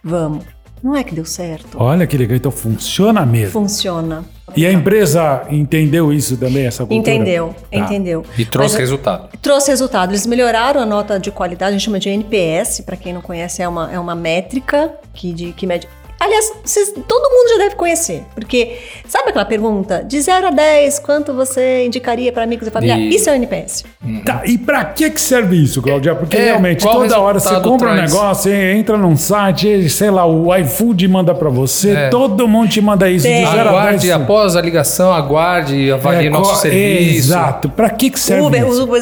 [0.03, 0.43] Vamos.
[0.83, 1.77] Não é que deu certo.
[1.79, 3.51] Olha que legal, então funciona mesmo.
[3.51, 4.23] Funciona.
[4.55, 6.99] E a empresa entendeu isso também, essa cultura?
[7.15, 7.77] Entendeu, Tá.
[7.79, 8.23] entendeu.
[8.37, 9.29] E trouxe Mas- resultado.
[9.41, 10.11] Trouxe resultado.
[10.11, 13.61] Eles melhoraram a nota de qualidade, a gente chama de NPS, para quem não conhece,
[13.61, 15.87] é uma, é uma métrica que, de, que mede.
[16.25, 20.03] Aliás, vocês- todo mundo já deve conhecer, porque sabe aquela pergunta?
[20.03, 22.97] De 0 a 10, quanto você indicaria para amigos e família?
[22.97, 23.85] E- Isso é o NPS.
[24.25, 26.15] Tá, e pra que que serve isso, Claudia?
[26.15, 28.11] Porque É, realmente toda hora você compra um traz?
[28.11, 32.09] negócio, você entra num site, sei lá, o iFood manda pra você, É.
[32.09, 33.43] todo mundo te manda isso Tem.
[33.45, 33.67] de 0 a 10.
[33.75, 37.17] Aguarde, após a ligação, aguarde, avalie É, nosso serviço.
[37.17, 37.69] Exato.
[37.69, 38.79] Pra que que serve Uber, isso?
[38.79, 39.01] o Uber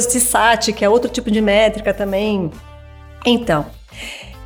[0.76, 2.52] que é outro tipo de métrica também.
[3.26, 3.66] Então,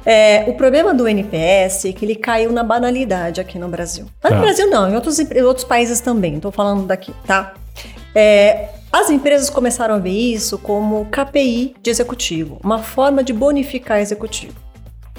[0.09, 4.05] é, o problema do NPS é que ele caiu na banalidade aqui no Brasil.
[4.23, 4.37] Mas Tá.
[4.37, 7.53] no Brasil não, em outros, em outros países também, estou falando daqui, tá?
[8.15, 13.99] É, as empresas começaram a ver isso como KPI de executivo, uma forma de bonificar
[13.99, 14.55] executivo.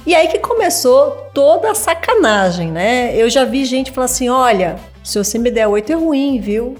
[0.06, 3.14] E aí que começou toda a sacanagem, né?
[3.14, 6.76] Eu já vi gente falar assim: olha, se você me der oito é ruim, viu?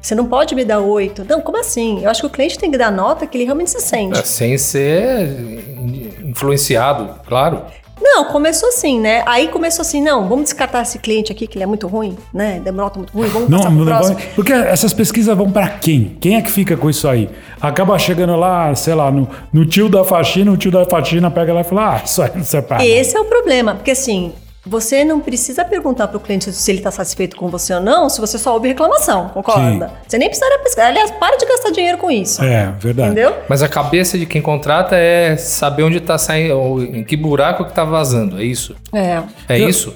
[0.00, 1.24] Você não pode me dar oito.
[1.28, 2.02] Não, como assim?
[2.04, 4.18] Eu acho que o cliente tem que dar nota que ele realmente se sente.
[4.18, 5.28] É, Sem ser
[6.24, 7.62] influenciado, claro.
[8.00, 9.24] Não, começou assim, né?
[9.26, 12.60] Aí começou assim, não, vamos descartar esse cliente aqui, que ele é muito ruim, né?
[12.62, 14.14] Deu nota muito ruim, vamos Não, passar pro não próximo.
[14.18, 16.16] vai- porque essas pesquisas vão pra quem?
[16.20, 17.28] Quem é que fica com isso aí?
[17.60, 21.52] Acaba chegando lá, sei lá, no, no tio da faxina, o tio da faxina pega
[21.52, 22.86] lá e fala: Ah, isso aí não nada.
[22.86, 24.32] Esse é o problema, porque assim,
[24.68, 28.08] Você não precisa perguntar para o cliente se ele está satisfeito com você ou não,
[28.10, 29.88] se você só ouve reclamação, concorda?
[29.88, 29.94] Sim.
[30.06, 30.88] Você nem precisaria pesquisar.
[30.88, 32.44] Aliás, para de gastar dinheiro com isso.
[32.44, 33.12] É, verdade.
[33.12, 33.34] Entendeu?
[33.48, 37.72] Mas a cabeça de quem contrata é saber onde tá saindo, em que buraco que
[37.72, 38.76] tá vazando, é isso?
[38.92, 39.22] É.
[39.48, 39.94] É Eu- isso?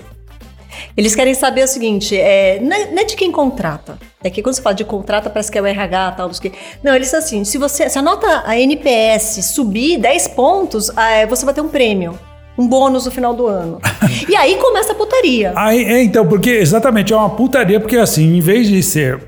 [0.96, 3.98] Eles querem saber o seguinte, é, não, é, não é de quem contrata.
[4.24, 6.50] É que quando você fala de contrata, parece que é o RH tal, dos que.
[6.82, 7.88] Não, eles assim, se você.
[7.88, 12.18] Se a nota a NPS subir 10 pontos, ah, é, você vai ter um prêmio.
[12.56, 13.80] Um bônus no final do ano.
[14.28, 15.52] e aí começa a putaria.
[15.56, 19.18] Aí, é, então, porque exatamente é uma putaria, porque assim, em vez de ser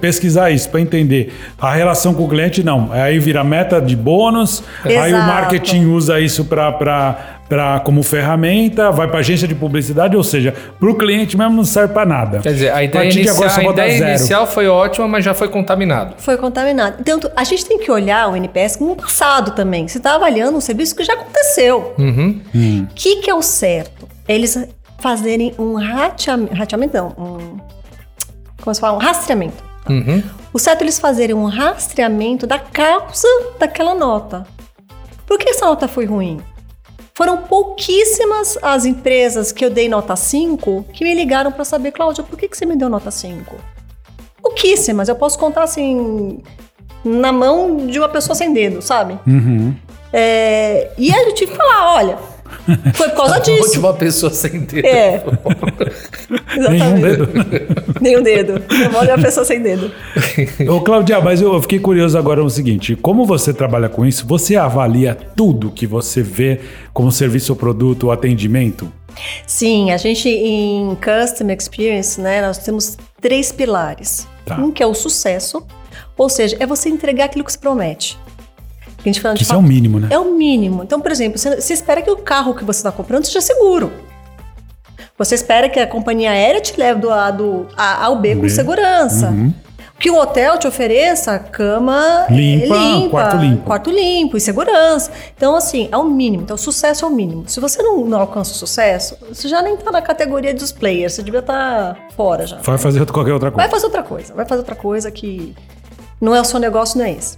[0.00, 2.90] pesquisar isso para entender a relação com o cliente, não.
[2.92, 5.26] Aí vira meta de bônus, aí o Exato.
[5.26, 7.39] marketing usa isso para
[7.84, 11.92] como ferramenta, vai para agência de publicidade, ou seja, para o cliente mesmo não serve
[11.92, 12.38] para nada.
[12.38, 16.14] Quer dizer, a ideia, de inicial, a ideia inicial foi ótima, mas já foi contaminado.
[16.18, 16.96] Foi contaminado.
[17.00, 19.88] Então, a gente tem que olhar o NPS como um passado também.
[19.88, 21.94] Você está avaliando um serviço que já aconteceu.
[21.98, 22.40] Uhum.
[22.54, 24.08] O que, que é o certo?
[24.28, 24.68] Eles
[25.00, 26.54] fazerem um rateamento.
[26.54, 27.08] Rateamento não.
[27.18, 27.60] Um,
[28.62, 28.96] como se fala?
[28.96, 29.62] Um rastreamento.
[29.88, 30.22] Uhum.
[30.52, 34.46] O certo é eles fazerem um rastreamento da causa daquela nota.
[35.26, 36.40] Por que essa nota foi ruim?
[37.20, 42.24] Foram pouquíssimas as empresas que eu dei nota 5 que me ligaram para saber, Cláudia,
[42.24, 43.56] por que, que você me deu nota 5?
[44.40, 45.06] Pouquíssimas.
[45.06, 46.40] Eu posso contar assim,
[47.04, 49.18] na mão de uma pessoa sem dedo, sabe?
[49.26, 49.76] Uhum.
[50.10, 52.18] É, e aí eu tive que falar, olha,
[52.94, 53.78] foi por causa De disso.
[53.80, 54.86] uma pessoa sem dedo.
[54.86, 55.22] É.
[56.70, 57.02] Nenhum Exatamente.
[57.02, 57.28] dedo.
[58.00, 58.52] Nenhum dedo.
[58.70, 59.90] Eu de uma pessoa sem dedo.
[60.68, 64.26] Ô, Claudia, mas eu eu fiquei curioso agora no seguinte: como você trabalha com isso,
[64.26, 66.60] você avalia tudo que você vê
[66.92, 68.90] como serviço ou produto ou atendimento?
[69.46, 74.26] Sim, a gente em Customer Experience, né, nós temos três pilares.
[74.46, 74.56] Tá.
[74.56, 75.62] Um que é o sucesso,
[76.16, 78.18] ou seja, é você entregar aquilo que se promete.
[79.00, 80.08] A gente fala de isso é o mínimo, né?
[80.10, 80.82] É o mínimo.
[80.82, 83.90] Então, por exemplo, você, você espera que o carro que você está comprando seja seguro.
[85.18, 88.48] Você espera que a companhia aérea te leve do A, do A ao B com
[88.48, 89.28] segurança.
[89.28, 89.52] Uhum.
[89.98, 93.62] Que o hotel te ofereça cama eh, Limpa, quarto limpo.
[93.64, 95.10] quarto limpo e segurança.
[95.36, 96.42] Então, assim, é o mínimo.
[96.42, 97.44] Então, o sucesso é o mínimo.
[97.46, 101.12] Se você não, não alcança o sucesso, você já nem tá na categoria dos players.
[101.14, 102.56] Você devia estar fora já.
[102.62, 103.70] Vai fazer qualquer outra Vai coisa.
[103.70, 104.34] fazer outra coisa.
[104.34, 105.54] Vai fazer outra coisa que
[106.18, 107.36] não é o seu negócio, não é esse.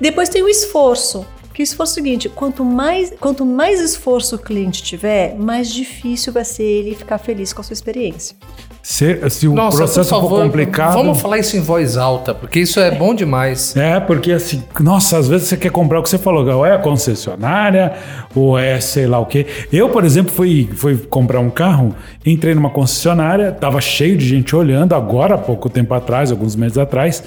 [0.00, 1.26] Depois tem o esforço.
[1.54, 5.70] Que o esforço é o seguinte: quanto mais, quanto mais esforço o cliente tiver, mais
[5.72, 8.36] difícil vai ser ele ficar feliz com a sua experiência.
[8.82, 10.94] Se, se o Nossa, processo favor, for complicado.
[10.94, 13.76] vamos falar isso em voz alta, porque isso é bom demais.
[13.76, 16.74] É, porque assim, nossa, às vezes você quer comprar o que você falou, ou é
[16.74, 17.92] a concessionária,
[18.34, 19.46] ou é sei lá o quê.
[19.72, 21.94] Eu, por exemplo, fui, fui comprar um carro,
[22.26, 26.76] entrei numa concessionária, tava cheio de gente olhando, agora, há pouco tempo atrás, alguns meses
[26.76, 27.22] atrás.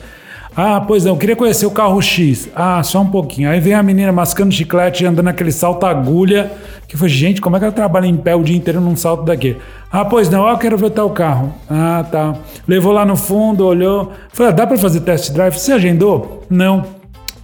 [0.57, 2.49] Ah, pois não, queria conhecer o carro X.
[2.55, 3.49] Ah, só um pouquinho.
[3.49, 6.49] Aí vem a menina mascando chiclete e andando naquele salto agulha.
[6.87, 9.23] Que foi, gente, como é que ela trabalha em pé o dia inteiro num salto
[9.25, 9.57] daquele?
[9.91, 11.53] Ah, pois não, eu quero ver tal carro.
[11.69, 12.35] Ah, tá.
[12.65, 14.13] Levou lá no fundo, olhou.
[14.31, 15.57] Falei, ah, dá pra fazer test drive?
[15.57, 16.43] Você agendou?
[16.49, 16.85] Não.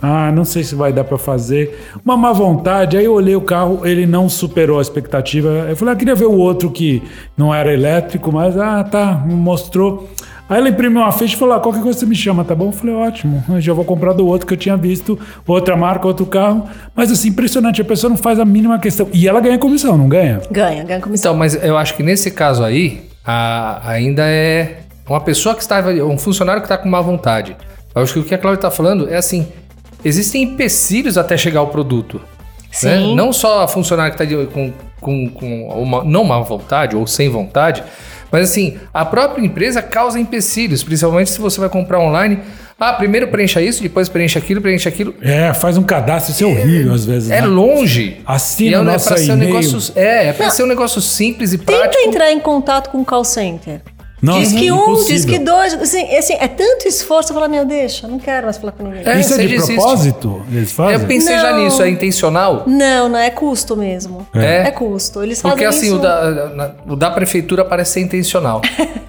[0.01, 1.79] Ah, não sei se vai dar pra fazer.
[2.03, 2.95] Uma má vontade.
[2.95, 5.49] Aí eu olhei o carro, ele não superou a expectativa.
[5.69, 7.03] Eu falei, ah, queria ver o outro que
[7.37, 10.09] não era elétrico, mas ah, tá, mostrou.
[10.49, 12.67] Aí ela imprimiu uma ficha e falou: ah, qualquer coisa você me chama, tá bom?
[12.67, 16.05] Eu falei, ótimo, eu já vou comprar do outro que eu tinha visto, outra marca,
[16.07, 16.67] outro carro.
[16.95, 19.07] Mas assim, impressionante, a pessoa não faz a mínima questão.
[19.13, 20.41] E ela ganha comissão, não ganha?
[20.51, 21.31] Ganha, ganha comissão.
[21.31, 25.79] Então, mas eu acho que nesse caso aí, a- ainda é uma pessoa que está,
[26.05, 27.55] um funcionário que está com má vontade.
[27.95, 29.47] Eu acho que o que a Cláudia está falando é assim,
[30.03, 32.17] existem empecilhos até chegar ao produto.
[32.83, 32.97] né?
[32.97, 33.15] Sim.
[33.15, 37.27] Não só a funcionária que está com, com, com uma, não má vontade ou sem
[37.29, 37.83] vontade,
[38.31, 42.39] mas assim, a própria empresa causa empecilhos, principalmente se você vai comprar online.
[42.79, 45.13] Ah, primeiro preencha isso, depois preencha aquilo, preencha aquilo.
[45.21, 47.29] É, faz um cadastro, isso é horrível às vezes.
[47.29, 47.45] É né?
[47.45, 48.21] longe.
[48.25, 49.53] Assina é, o é nosso pra ser um e-mail.
[49.53, 52.03] negócio, é, é para ser um negócio simples e Tenta prático.
[52.07, 53.81] entrar em contato com o call center.
[54.21, 55.15] Nossa, diz que um, impossível.
[55.15, 55.73] diz que dois.
[55.73, 57.31] Assim, assim, é tanto esforço.
[57.31, 59.01] Eu falo, meu, deixa, não quero mais falar com ninguém.
[59.05, 59.73] É, Isso é de desiste.
[59.73, 60.45] propósito?
[60.51, 60.93] Eles fazem?
[61.01, 61.63] Eu pensei já Não.
[61.63, 62.63] nisso, é intencional?
[62.67, 64.27] Não, não, é custo mesmo.
[64.35, 64.67] É.
[64.67, 65.23] É, custo.
[65.23, 65.95] Eles Porque assim, isso.
[65.95, 68.61] o da, o da prefeitura parece ser intencional.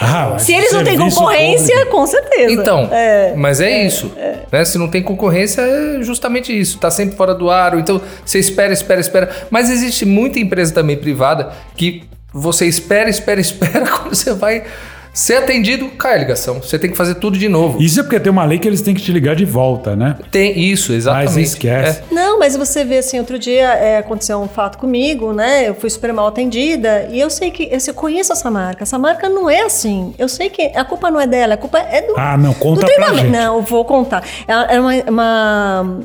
[0.00, 1.90] Ah, Se eles não têm concorrência, público.
[1.96, 2.50] com certeza.
[2.52, 3.34] Então, É.
[3.36, 4.10] mas é, isso.
[4.50, 4.64] Né?
[4.64, 6.78] Se não tem concorrência, é justamente isso.
[6.78, 7.78] Tá sempre fora do ar.
[7.78, 9.30] Então você espera, espera, espera.
[9.50, 12.02] Mas existe muita empresa também privada que
[12.34, 13.86] você espera, espera, espera.
[13.86, 14.64] Quando você vai
[15.12, 16.60] ser atendido, cai a ligação.
[16.60, 17.80] Você tem que fazer tudo de novo.
[17.80, 20.16] Isso é porque tem uma lei que eles têm que te ligar de volta, né?
[20.32, 21.26] Tem isso, exatamente.
[21.34, 22.00] Mas esquece.
[22.10, 22.12] É.
[22.12, 25.68] Não, mas você vê assim, outro dia é, aconteceu um fato comigo, né?
[25.68, 28.82] Eu fui super mal atendida e eu sei que eu, sei- eu conheço essa marca.
[28.82, 30.12] Essa marca não é assim.
[30.18, 32.14] Eu sei que a culpa não é dela, a culpa é do.
[32.18, 33.28] Ah, não, conta do pra gente.
[33.30, 34.24] Não, eu vou contar.
[34.48, 36.00] É é uma, uma-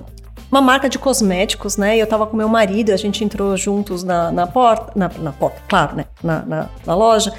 [0.52, 1.98] uma marca de cosméticos, né?
[1.98, 5.32] E eu tava com meu marido, a gente entrou juntos na, na porta, na, na
[5.32, 6.06] porta, claro, né?
[6.24, 7.32] Na, na, na loja.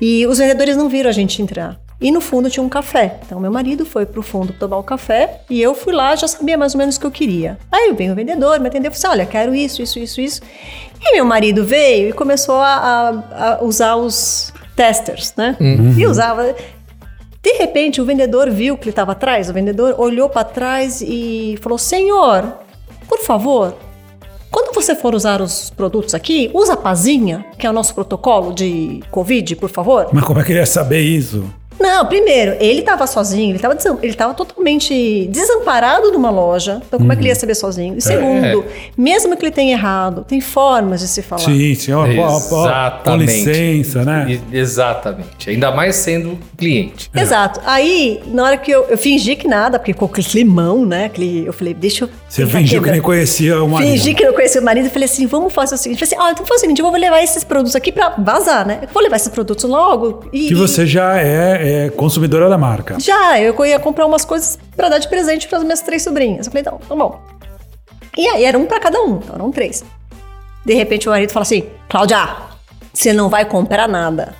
[0.00, 1.78] E os vendedores não viram a gente entrar.
[2.00, 3.18] E no fundo tinha um café.
[3.26, 6.56] Então meu marido foi pro fundo tomar o café e eu fui lá, já sabia
[6.56, 7.58] mais ou menos o que eu queria.
[7.70, 10.40] Aí veio o vendedor, me atendeu e falou assim: olha, quero isso, isso, isso, isso.
[10.98, 12.74] E meu marido veio e começou a,
[13.32, 15.56] a- a usar os testers, né?
[15.98, 16.54] E usava.
[17.42, 21.58] De repente, o vendedor viu que ele estava atrás, o vendedor olhou para trás e
[21.62, 22.52] falou: Senhor,
[23.08, 23.74] por favor,
[24.50, 28.52] quando você for usar os produtos aqui, usa a pazinha, que é o nosso protocolo
[28.52, 30.08] de Covid, por favor.
[30.12, 31.44] Mas como é que ele ia saber isso?
[31.80, 36.82] Não, primeiro, ele estava sozinho, ele estava ele tava totalmente desamparado numa loja.
[36.86, 37.96] Então, como é que ele ia saber sozinho?
[37.96, 38.64] E segundo,
[38.96, 41.42] mesmo que ele tenha errado, tem formas de se falar.
[41.42, 41.92] Sim, sim.
[41.92, 43.32] Ó, ó, com Exatamente.
[43.32, 44.40] licença, né?
[44.52, 45.50] Exatamente.
[45.50, 47.10] Ainda mais sendo cliente.
[47.14, 47.60] Exato.
[47.64, 51.06] Aí, na hora que eu, eu fingi que nada, porque ficou aquele climão, né?
[51.06, 52.10] Aquele, eu falei, deixa eu.
[52.28, 53.90] Você fingiu que nem conhecia o marido.
[53.90, 55.98] Fingi que não conhecia o marido e falei assim: vamos fazer o seguinte.
[55.98, 58.66] Falei assim: ó, então faz o seguinte, eu vou levar esses produtos aqui pra vazar,
[58.66, 58.80] né?
[58.82, 60.24] Eu vou levar esses produtos logo.
[60.32, 62.98] E, Que você já é, é consumidora da marca.
[62.98, 66.46] Já, eu ia comprar umas coisas pra dar de presente para as minhas três sobrinhas.
[66.46, 67.20] Eu falei, então, tá bom.
[68.16, 69.84] E aí, era um pra cada um, então eram três.
[70.64, 72.36] De repente, o marido fala assim: Cláudia,
[72.92, 74.34] você não vai comprar nada.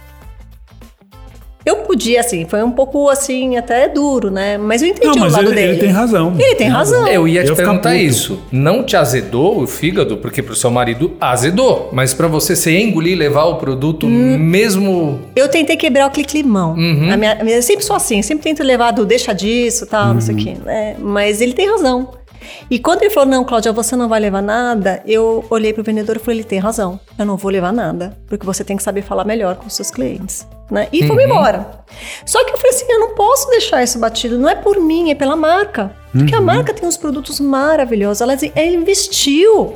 [1.65, 4.57] Eu podia, assim, foi um pouco assim, até duro, né?
[4.57, 5.73] Mas eu entendi Não, mas o lado ele, dele.
[5.73, 6.35] ele tem razão.
[6.39, 7.07] Ele tem razão.
[7.07, 8.41] Eu ia te Eu perguntar isso.
[8.51, 11.91] Não te azedou o fígado, porque pro seu marido azedou.
[11.93, 14.39] Mas pra você se engolir e levar o produto Hum.
[14.39, 15.21] mesmo.
[15.37, 16.75] Eu tentei quebrar o clique-limão.
[16.75, 17.13] Uhum.
[17.13, 20.35] A minha, eu sempre sou assim, sempre tento levar do deixa disso, tal, não sei
[20.35, 20.45] o Uhum.
[20.45, 20.57] quê.
[20.65, 20.97] né?
[20.99, 22.09] Mas ele tem razão.
[22.71, 26.17] E quando ele falou, não, Cláudia, você não vai levar nada, eu olhei pro vendedor
[26.17, 26.99] e falei, ele tem razão.
[27.19, 29.91] Eu não vou levar nada, porque você tem que saber falar melhor com os seus
[29.91, 30.47] clientes.
[30.71, 30.89] Né?
[30.93, 31.09] E Uhum.
[31.09, 31.85] fomos embora.
[32.25, 35.11] Só que eu falei assim, eu não posso deixar isso batido, não é por mim,
[35.11, 35.95] é pela marca.
[36.13, 36.41] Porque Uhum.
[36.41, 39.75] a marca tem uns produtos maravilhosos, ela, ela investiu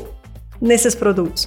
[0.61, 1.47] nesses produtos.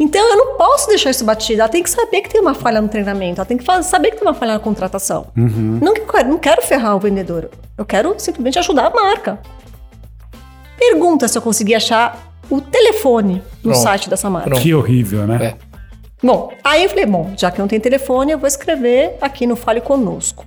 [0.00, 1.60] Então eu não posso deixar isso batido.
[1.60, 4.16] Ela tem que saber que tem uma falha no treinamento, ela tem que saber que
[4.16, 5.26] tem uma falha na contratação.
[5.36, 7.50] Não, que eu quero, não quero ferrar o vendedor.
[7.76, 9.38] Eu quero simplesmente ajudar a marca.
[10.78, 13.78] Pergunta se eu consegui achar o telefone no Pronto.
[13.78, 14.50] site dessa marca.
[14.50, 14.62] Pronto.
[14.62, 15.56] Que horrível, né?
[15.58, 15.72] É.
[16.22, 19.56] Bom, aí eu falei, bom, já que não tem telefone, eu vou escrever aqui no
[19.56, 20.46] Fale Conosco.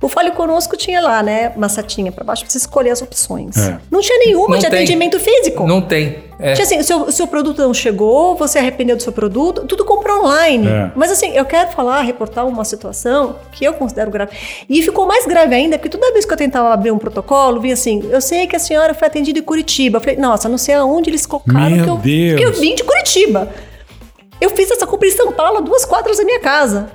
[0.00, 3.56] O Fale Conosco tinha lá, né, uma setinha para baixo para você escolher as opções.
[3.56, 3.78] É.
[3.90, 4.78] Não tinha nenhuma Não de tem.
[4.78, 5.66] atendimento físico.
[5.66, 6.30] Não tem.
[6.38, 6.54] É.
[6.54, 10.24] Tinha assim, o seu, seu produto não chegou, você arrependeu do seu produto, tudo comprou
[10.24, 10.66] online.
[10.66, 10.90] É.
[10.96, 14.32] Mas assim, eu quero falar, reportar uma situação que eu considero grave.
[14.68, 17.74] E ficou mais grave ainda, porque toda vez que eu tentava abrir um protocolo, vinha
[17.74, 19.98] assim, eu sei que a senhora foi atendida em Curitiba.
[19.98, 22.38] Eu falei, nossa, não sei aonde eles colocaram Meu que eu, Deus.
[22.40, 23.50] que eu vim de Curitiba.
[24.40, 26.90] Eu fiz essa compra em São Paulo, duas quadras da minha casa.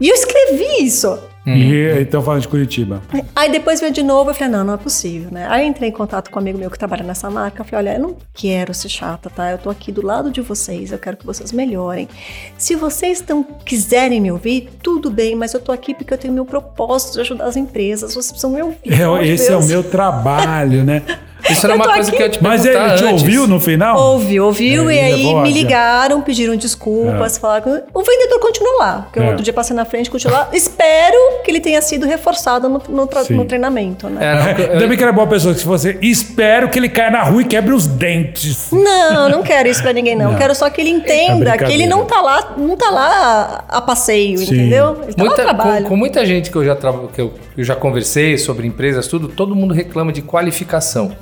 [0.00, 1.18] E eu escrevi isso.
[1.56, 3.02] E então falando de Curitiba.
[3.34, 5.46] Aí depois veio de novo, eu falei, não, não é possível, né?
[5.48, 7.96] Aí entrei em contato com um amigo meu que trabalha nessa marca, eu falei, olha,
[7.98, 9.50] eu não quero ser chata, tá?
[9.50, 12.08] Eu tô aqui do lado de vocês, eu quero que vocês melhorem.
[12.56, 16.34] Se vocês não quiserem me ouvir, tudo bem, mas eu tô aqui porque eu tenho
[16.34, 18.78] meu propósito de ajudar as empresas, vocês precisam me ouvir.
[18.86, 19.70] É, esse é o Deus.
[19.70, 21.02] meu trabalho, né?
[21.50, 22.16] Isso era Eu uma coisa aqui.
[22.16, 23.12] que eu te Mas ele te antes.
[23.12, 23.96] ouviu no final?
[23.98, 27.80] Ouviu, ouviu, É, e aí me ligaram, pediram desculpas, falaram.
[27.94, 29.22] O vendedor continuou lá, porque É.
[29.22, 30.48] o outro dia passei na frente, continuou lá.
[30.52, 34.24] Espero que ele tenha sido reforçado no, no tra- no treinamento, né?
[34.24, 36.88] É, não, eu- Ainda bem que era boa pessoa, que se você espero que ele
[36.88, 38.68] caia na rua e quebre os dentes.
[38.72, 40.32] Não, não quero isso pra ninguém, não.
[40.32, 40.38] Não.
[40.38, 43.80] Quero só que ele É entenda que ele não tá lá, não tá lá a
[43.80, 44.54] passeio, Sim.
[44.54, 44.98] entendeu?
[45.04, 45.82] Ele tá Muita- lá trabalho.
[45.84, 48.66] com, com muita gente que eu já traba- que eu, que eu já conversei sobre
[48.66, 51.12] empresas, tudo, todo mundo reclama de qualificação.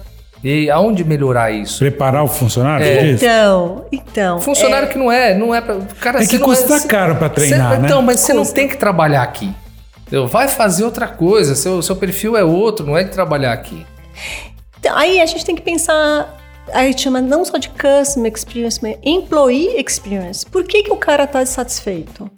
[0.45, 1.79] E aonde melhorar isso?
[1.79, 2.87] Preparar o funcionário?
[2.87, 3.11] É.
[3.11, 4.41] Então, então.
[4.41, 7.71] Funcionário que não é, não é pra, cara, É que custa você- caro pra treinar,
[7.75, 7.87] você- né?
[7.87, 9.53] Então, mas você não tem que trabalhar aqui.
[10.03, 10.29] Entendeu?
[10.29, 13.85] Vai fazer outra coisa, seu, seu perfil é outro, não é de trabalhar aqui.
[14.79, 16.33] Então, aí a gente tem que pensar.
[16.73, 20.45] Aí chama não só de customer experience, mas employee experience.
[20.47, 22.31] Por que, que o cara tá insatisfeito?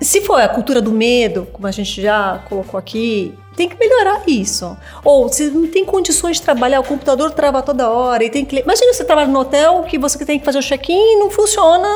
[0.00, 4.22] Se for a cultura do medo, como a gente já colocou aqui, tem que melhorar
[4.26, 4.76] isso.
[5.04, 8.60] Ou se não tem condições de trabalhar, o computador trava toda hora e tem que.
[8.60, 11.86] Imagina você trabalha no hotel que você tem que fazer o check-in e não funciona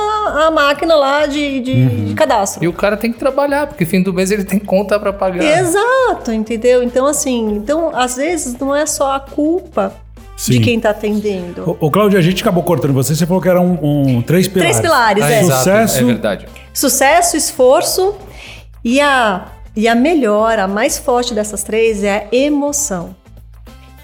[0.46, 2.62] a máquina lá de, de- de cadastro.
[2.64, 5.42] E o cara tem que trabalhar, porque fim do mês ele tem conta pra pagar.
[5.42, 6.82] Exato, entendeu?
[6.82, 9.94] Então, assim, então, às vezes não é só a culpa
[10.36, 10.52] Sim.
[10.52, 11.76] de quem tá atendendo.
[11.80, 13.14] Ô, ô, Cláudio, a gente acabou cortando você.
[13.14, 14.76] Você falou que eram um, três pilares.
[14.76, 15.40] Três pilares, Ah, é.
[15.40, 15.98] exato, Sucesso.
[15.98, 16.46] é verdade.
[16.74, 18.14] Sucesso, esforço
[18.84, 23.14] e a, e a melhor, a mais forte dessas três é a emoção.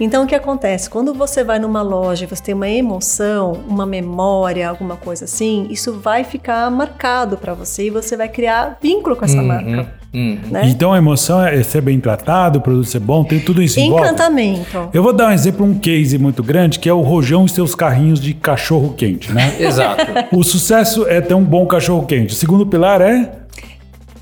[0.00, 0.90] Então, o que acontece?
[0.90, 5.68] Quando você vai numa loja e você tem uma emoção, uma memória, alguma coisa assim,
[5.70, 9.46] isso vai ficar marcado para você e você vai criar vínculo com essa Uhum.
[9.46, 10.02] marca.
[10.12, 10.62] Né?
[10.66, 13.88] Então a emoção é ser bem tratado, o produto ser bom, tem tudo isso em
[13.90, 14.06] volta.
[14.08, 14.90] Encantamento.
[14.92, 17.74] Eu vou dar um exemplo, um case muito grande, que é o Rojão e seus
[17.74, 19.54] carrinhos de cachorro quente, né?
[19.60, 20.04] Exato.
[20.32, 22.34] o sucesso é ter um bom cachorro quente.
[22.34, 23.30] O segundo pilar é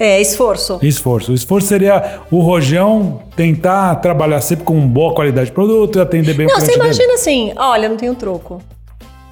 [0.00, 0.78] É, esforço.
[0.82, 1.30] esforço.
[1.30, 6.32] O esforço seria o Rojão tentar trabalhar sempre com boa qualidade de produto e atender
[6.32, 6.88] bem o Não, você cliente dele.
[6.88, 8.62] imagina assim, olha, não tenho troco.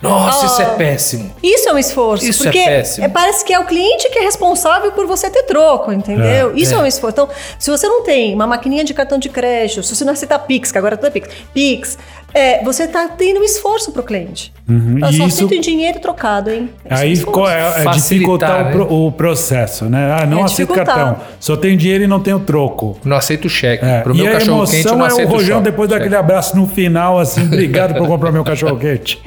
[0.01, 0.69] Nossa, isso é Ah.
[0.77, 1.33] péssimo.
[1.43, 2.25] Isso é um esforço.
[2.25, 3.11] Isso é porque péssimo.
[3.11, 6.55] parece que é o cliente que é responsável por você ter troco, entendeu?
[6.57, 6.79] Isso é.
[6.79, 7.15] um esforço.
[7.15, 10.39] Então, se você não tem uma maquininha de cartão de crédito, se você não aceita
[10.39, 11.99] Pix, que agora tudo é Pix, Pix,
[12.35, 14.53] é, você está tendo um esforço pro cliente.
[14.69, 16.69] Uhum, Eu e só isso- aceito em dinheiro trocado, hein?
[16.85, 18.87] Isso é Aí qual é, é Facilitar, dificultar o, pro- né?
[18.91, 20.19] o processo, né?
[20.21, 21.17] Ah, não É aceito cartão.
[21.41, 22.99] Só tenho dinheiro e não tenho troco.
[23.05, 23.83] Não aceito cheque.
[23.85, 26.55] É, Pro e meu a cachorro quente, emoção não é o rojão depois daquele abraço
[26.57, 29.21] no final, assim, obrigado por comprar meu cachorro quente.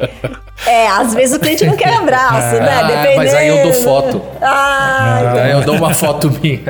[0.67, 2.69] É, às vezes o cliente não quer abraço, né?
[2.71, 3.15] Ah, Dependendo.
[3.17, 4.21] mas aí eu dou foto.
[4.39, 6.61] Ah, então- Aí eu dou uma foto minha.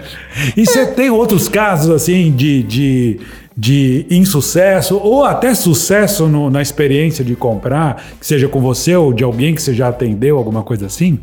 [0.56, 3.20] E você tem outros casos, assim, de, de,
[3.56, 9.12] de insucesso ou até sucesso no- na experiência de comprar, que seja com você ou
[9.14, 11.20] de alguém que você já atendeu, alguma coisa assim?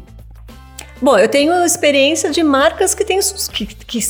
[1.00, 3.20] Bom, eu tenho experiência de marcas que têm,
[3.52, 4.00] que, que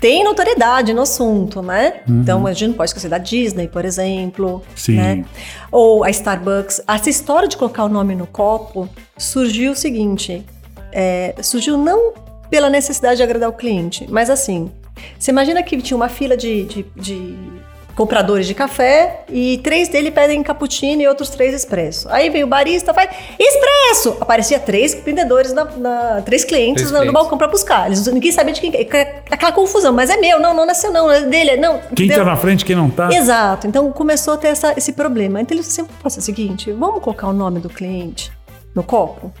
[0.00, 2.00] têm notoriedade no assunto, né?
[2.08, 4.60] Então, a gente não pode esquecer da Disney, por exemplo.
[4.74, 4.96] Sim.
[4.96, 5.24] Né?
[5.70, 6.82] Ou a Starbucks.
[6.86, 10.44] Essa história de colocar o nome no copo surgiu o seguinte:
[10.92, 12.12] é, surgiu não
[12.50, 14.70] pela necessidade de agradar o cliente, mas assim,
[15.18, 17.36] você imagina que tinha uma fila de, de- de
[17.94, 22.06] compradores de café e três dele pedem cappuccino e outros três expresso.
[22.10, 24.18] Aí vem o barista faz expresso!
[24.20, 27.14] Aparecia três vendedores, na, na- três clientes Três no, clientes.
[27.14, 27.86] balcão para buscar.
[27.86, 29.22] Eles, ninguém sabia de quem que é.
[29.30, 31.78] Aquela confusão, mas é meu, não, não nasceu não, é dele, é- não.
[31.94, 32.18] Quem entendeu?
[32.18, 33.08] tá na frente, quem não tá?
[33.10, 33.66] Exato.
[33.66, 35.40] Então começou a ter essa- esse problema.
[35.40, 38.30] Então eles sempre façam o seguinte: vamos colocar o nome do cliente
[38.74, 39.32] no copo,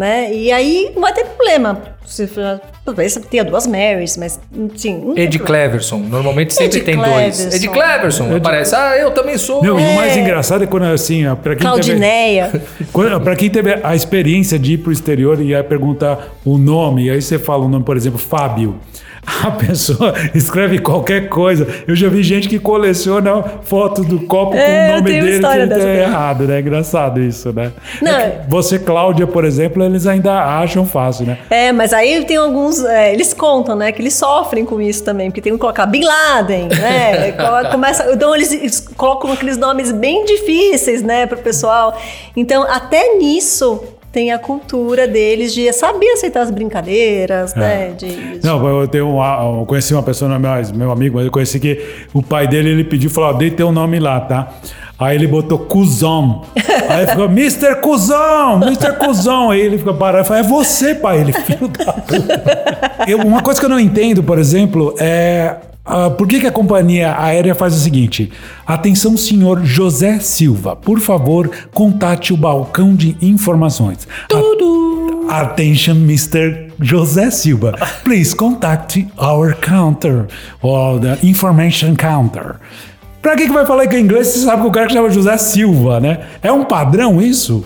[0.00, 0.32] né?
[0.32, 1.82] E aí não vai ter problema.
[2.04, 2.26] Você
[2.84, 4.40] talvez tenha duas Marys, mas
[4.74, 5.12] sim.
[5.14, 5.38] Ed.
[5.38, 5.98] Cleverson.
[5.98, 7.08] Normalmente sempre Ed tem dois.
[7.36, 7.56] Cleverson.
[7.56, 8.36] Ed Cleverson.
[8.36, 8.74] Aparece.
[8.74, 9.62] Ah, eu também sou.
[9.62, 9.94] Não, e o É.
[9.96, 11.68] mais engraçado é quando, assim, ó, pra quem teve...
[11.70, 12.50] Claudineia.
[12.92, 17.04] Quando- Pra quem teve a experiência de ir pro exterior e aí perguntar o nome,
[17.04, 18.76] e aí você fala o nome, por exemplo, Fábio.
[19.44, 21.66] A pessoa escreve qualquer coisa.
[21.86, 25.66] Eu já vi gente que coleciona fotos do copo É, com o nome dele que
[25.66, 26.60] dessa é errado, né?
[26.60, 27.72] Engraçado isso, né?
[28.02, 31.38] Não, É você, Cláudia, por exemplo, eles ainda acham fácil, né?
[31.48, 32.84] É, mas aí tem alguns.
[32.84, 33.92] é, eles contam, né?
[33.92, 37.32] Que eles sofrem com isso também, porque tem que colocar Bin Laden, né?
[37.70, 41.98] Começa, então eles, eles colocam aqueles nomes bem difíceis, né, pro pessoal.
[42.36, 43.82] Então, até nisso
[44.12, 47.92] tem a cultura deles de saber aceitar as brincadeiras, né?
[47.96, 51.30] De, de- Não, eu tenho eu conheci uma pessoa, é meu, meu amigo, mas eu
[51.32, 51.80] conheci que
[52.12, 54.48] o pai dele, ele pediu, falou, dei teu nome lá, tá?
[54.98, 56.42] Aí ele botou Cusão.
[56.90, 57.76] Aí ficou, Mr.
[57.80, 58.92] Cusão, Mr.
[58.98, 59.50] Cusão.
[59.50, 61.20] Aí ele ficou parado e falou, é você, pai.
[61.20, 62.42] Ele, filho da puta.
[63.08, 65.56] Eu- uma coisa que eu não entendo, por exemplo, é...
[65.84, 68.30] ah, por que, que a companhia aérea faz o seguinte?
[68.66, 70.76] Atenção, senhor José Silva.
[70.76, 74.06] Por favor, contate o balcão de informações.
[74.28, 75.26] Tudo!
[75.28, 76.72] Attention, Mr.
[76.80, 77.72] José Silva.
[78.04, 80.26] Please contact our counter
[80.60, 82.56] or the information counter.
[83.22, 84.92] Pra que, que vai falar que é inglês se você sabe que o cara que
[84.92, 86.26] chama José Silva, né?
[86.42, 87.64] É um padrão isso?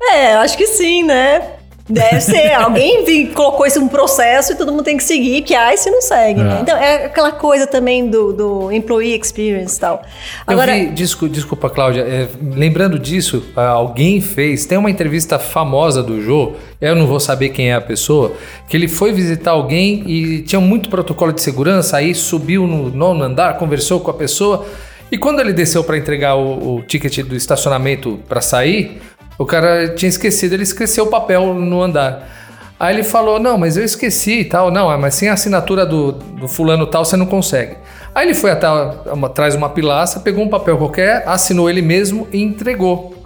[0.00, 1.57] É, eu acho que sim, né?
[1.88, 2.52] Deve ser.
[2.52, 5.90] Alguém vi- colocou isso um processo e todo mundo tem que seguir, que ai se
[5.90, 6.58] não segue, né?
[6.58, 6.60] É.
[6.60, 10.02] Então, é aquela coisa também do, do employee experience e tal.
[10.46, 16.02] Agora, vi, desculpa, desculpa Cláudia, é, lembrando disso, ah, alguém fez, tem uma entrevista famosa
[16.02, 18.32] do Jô, eu não vou saber quem é a pessoa,
[18.68, 23.24] que ele foi visitar alguém e tinha muito protocolo de segurança, aí subiu no nono
[23.24, 24.66] andar, conversou com a pessoa,
[25.10, 29.00] e quando ele desceu para entregar o, o ticket do estacionamento para sair,
[29.38, 32.28] o cara tinha esquecido, ele esqueceu o papel no andar.
[32.78, 34.70] Aí ele falou: Não, mas eu esqueci e tal.
[34.70, 37.76] Não, mas sem a assinatura do, do fulano tal, você não consegue.
[38.14, 42.26] Aí ele foi até atrás de uma pilastra, pegou um papel qualquer, assinou ele mesmo
[42.32, 43.22] e entregou.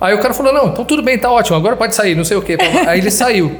[0.00, 2.36] Aí o cara falou: Não, então tudo bem, tá ótimo, agora pode sair, não sei
[2.36, 2.56] o quê.
[2.86, 3.58] Aí ele saiu.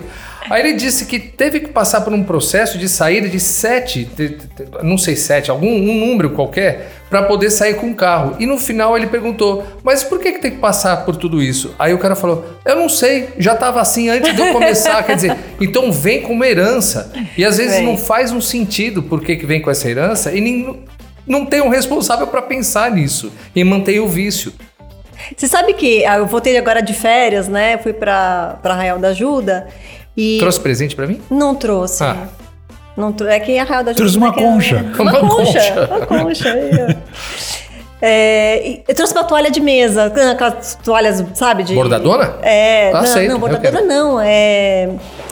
[0.51, 4.31] Aí ele disse que teve que passar por um processo de saída de sete, te-
[4.31, 8.37] te- não sei sete, algum um número qualquer, para poder sair com o carro.
[8.39, 11.75] E no final ele perguntou: Mas por que, que tem que passar por tudo isso?
[11.79, 15.03] Aí o cara falou: Eu não sei, já estava assim antes de eu começar.
[15.05, 17.13] Quer dizer, então vem com uma herança.
[17.37, 20.41] E às vezes não faz um sentido por que, que vem com essa herança e
[20.41, 20.85] nem,
[21.27, 24.53] não tem um responsável para pensar nisso e manter o vício.
[25.37, 27.79] você sabe que ah, eu voltei agora de férias, né?
[27.79, 29.69] Fui pra Arraial da Ajuda
[30.17, 31.21] e Trouxe presente para mim?
[31.31, 32.03] não trouxe.
[32.05, 32.29] Ah.
[32.97, 33.95] Não trou- é que Arraial da Ajuda.
[33.95, 34.77] Trouxe uma é é- concha.
[34.99, 35.53] Uma, Uma concha.
[35.87, 35.89] concha.
[35.91, 36.99] Uma concha.
[38.05, 41.63] É, eu trouxe uma toalha de mesa, aquelas toalhas, sabe?
[41.63, 42.35] De, Bordadona?
[42.43, 43.87] É, Ah, não, sei, não, quero.
[43.87, 44.89] não, é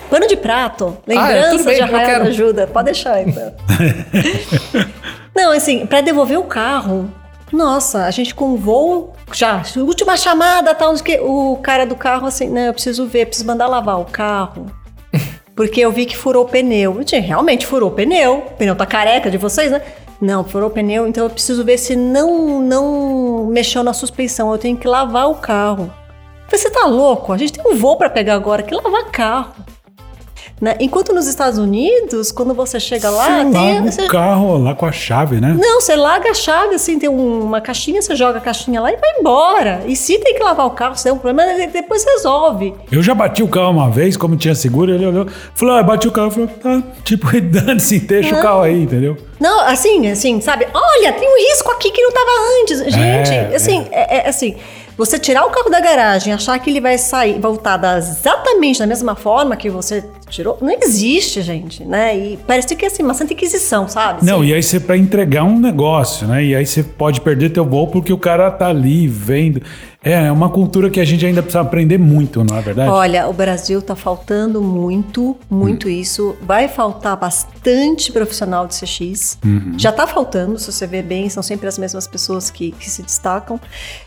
[0.09, 0.97] pano de prato.
[1.09, 2.67] Ah, é, Lembrança tudo bem, de Arraial da Ajuda.
[2.69, 3.53] Pode deixar, então.
[5.35, 7.11] não, assim, pra devolver o carro,
[7.53, 12.49] nossa, a gente com voo, já, última chamada, tal, sei o cara do carro assim,
[12.49, 14.67] não, eu preciso ver, preciso mandar lavar o carro.
[15.55, 16.95] Porque eu vi que furou o pneu.
[16.99, 18.39] Gente, realmente furou o pneu.
[18.39, 19.83] O pneu tá careca de vocês, né?
[20.21, 24.51] Não, furou o pneu, então eu preciso ver se não, não mexeu na suspensão.
[24.53, 25.93] Eu tenho que lavar o carro.
[26.51, 27.33] Eu você tá louco?
[27.33, 29.55] A gente tem um voo pra pegar agora, que lavar carro.
[30.61, 30.77] Né?
[30.79, 33.53] Enquanto nos Estados Unidos, quando você chega lá, Você tem.
[33.75, 35.57] larga você- o carro lá com a chave, né?
[35.59, 38.93] Não, você larga a chave, assim, tem um- uma caixinha, você joga a caixinha lá
[38.93, 39.83] e vai embora.
[39.87, 42.75] E se tem que lavar o carro, se tem um problema, depois resolve.
[42.93, 46.07] Eu já bati o carro uma vez, como tinha seguro, ele olhou, falou, ah, bati
[46.09, 48.43] o carro, falou, tá, tipo, dane-se, deixa o Não.
[48.43, 49.17] carro aí, entendeu?
[49.41, 50.67] Não, assim, assim, sabe?
[50.75, 52.31] Olha, tem um risco aqui que não tava
[52.61, 52.79] antes.
[52.81, 54.17] Gente, É, assim, é.
[54.19, 54.57] é assim,
[55.01, 58.87] você tirar o carro da garagem, achar que ele vai sair, voltar da, exatamente da
[58.87, 62.15] mesma forma que você tirou, não existe, gente, né?
[62.17, 64.25] E parece que é assim, uma santa inquisição, sabe?
[64.25, 66.45] Não, Assim, e aí você para entregar um negócio, né?
[66.45, 69.63] E aí você pode perder teu voo porque o cara tá ali vendo.
[70.03, 72.89] É, é uma cultura que a gente ainda precisa aprender muito, não é verdade?
[72.91, 75.91] Olha, o Brasil tá faltando muito, muito Hum.
[75.91, 76.37] isso.
[76.41, 79.37] Vai faltar bastante profissional de CX.
[79.45, 79.75] Uhum.
[79.77, 83.03] Já tá faltando, se você ver bem, são sempre as mesmas pessoas que, que se
[83.03, 83.61] destacam.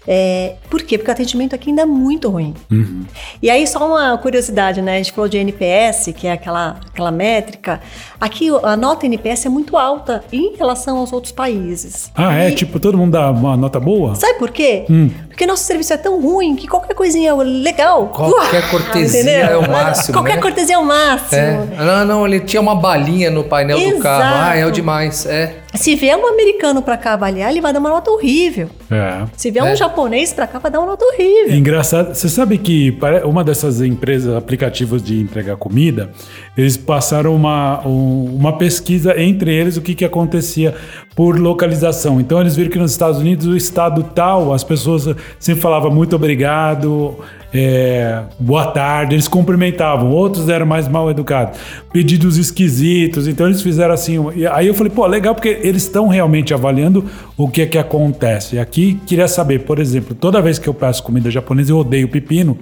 [0.08, 0.98] É, por quê?
[0.98, 2.56] Porque o atendimento aqui ainda é muito ruim.
[2.72, 3.04] Uhum.
[3.40, 4.96] E aí, só uma curiosidade, né?
[4.96, 7.80] A gente falou de NPS, que é aquela, aquela métrica.
[8.20, 12.10] Aqui a nota NPS é muito alta em relação aos outros países.
[12.16, 12.50] Ah, é?
[12.50, 14.16] E- Tipo, todo mundo dá uma nota boa?
[14.16, 14.86] Sabe por quê?
[14.90, 15.10] Hum.
[15.28, 18.08] Porque nosso serviço é tão ruim que qualquer coisinha é legal.
[18.10, 19.46] Qualquer cortesia Entendeu?
[19.48, 20.42] é o máximo, Qualquer né?
[20.42, 21.42] cortesia é o máximo.
[21.42, 21.68] É.
[21.84, 24.24] Não, não, ele tinha uma balinha no painel do carro.
[24.24, 24.50] Exato.
[24.52, 25.26] Ah, é o demais.
[25.26, 25.63] É.
[25.74, 28.70] Se vier um americano pra cá avaliar, ele vai dar uma nota horrível.
[28.92, 29.26] É.
[29.36, 29.74] Se vier É.
[29.74, 31.56] um japonês pra cá, vai dar uma nota É horrível.
[31.58, 32.14] engraçado.
[32.14, 32.96] Você sabe que
[33.26, 36.12] uma dessas empresas, aplicativos de entregar comida,
[36.56, 40.76] eles passaram uma, um- uma pesquisa entre eles o que, que acontecia
[41.16, 42.20] por localização.
[42.22, 45.08] Então eles viram que nos Estados Unidos, o estado tal, as pessoas
[45.40, 47.18] sempre falavam muito obrigado,
[47.54, 50.10] é, boa tarde, eles cumprimentavam.
[50.10, 51.60] Outros eram mais mal educados,
[51.92, 53.28] pedidos esquisitos.
[53.28, 54.18] Então eles fizeram assim.
[54.52, 57.06] Aí eu falei, pô, legal, porque eles estão realmente avaliando
[57.38, 58.56] o que é que acontece.
[58.56, 62.08] E aqui queria saber, por exemplo, toda vez que eu peço comida japonesa, eu odeio
[62.08, 62.58] pepino.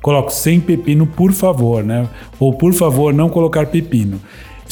[0.00, 2.06] Coloco sem pepino, por favor, né?
[2.38, 4.20] Ou por favor, não colocar pepino.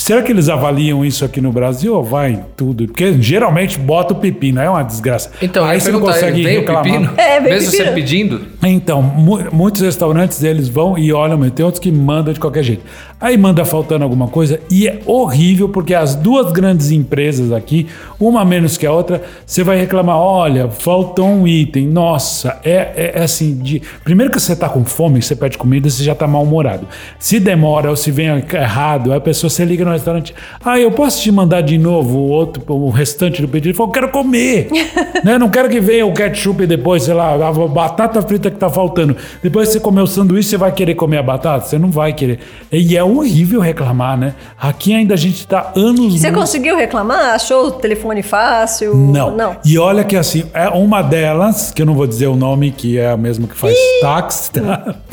[0.04, 2.86] Será que eles avaliam isso aqui no Brasil ou vai em tudo?
[2.86, 5.30] Porque geralmente bota o pepino, é uma desgraça.
[5.40, 6.82] Então, aí você não consegue reclamar.
[6.82, 7.10] pepino?
[7.16, 7.88] É, vem Mesmo pepino.
[7.88, 8.40] você pedindo?
[8.62, 12.62] Então, mu- muitos restaurantes eles vão e olham, mas tem outros que mandam de qualquer
[12.62, 12.82] jeito.
[13.18, 17.86] Aí manda faltando alguma coisa e é horrível porque as duas grandes empresas aqui,
[18.20, 21.86] uma menos que a outra, você vai reclamar: olha, faltou um item.
[21.86, 25.88] Nossa, é, é- é assim: de, primeiro que você tá com fome, você pede comida,
[25.88, 26.86] você já tá mal-humorado.
[27.18, 30.34] Se demora ou se vem errado, a pessoa você liga no restaurante:
[30.64, 33.68] ah, eu posso te mandar de novo o outro, o restante do pedido?
[33.68, 34.68] Ele fala, eu quero comer.
[35.24, 35.38] né?
[35.38, 39.16] Não quero que venha o ketchup depois, sei lá, a batata frita que tá faltando.
[39.42, 41.66] Depois que você comer o sanduíche, você vai querer comer a batata?
[41.66, 42.40] Você não vai querer.
[42.70, 44.34] E é horrível reclamar, né?
[44.60, 47.34] Aqui ainda a gente tá anos Você conseguiu reclamar?
[47.34, 48.94] Achou o telefone fácil?
[48.94, 49.34] não.
[49.34, 49.56] Não.
[49.64, 52.98] E olha que assim, é uma delas, que eu não vou dizer o nome, que
[52.98, 54.94] é a mesma que faz táxi, tá?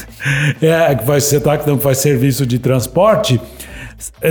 [0.62, 3.42] É, que faz ser táxi, não faz serviço de transporte.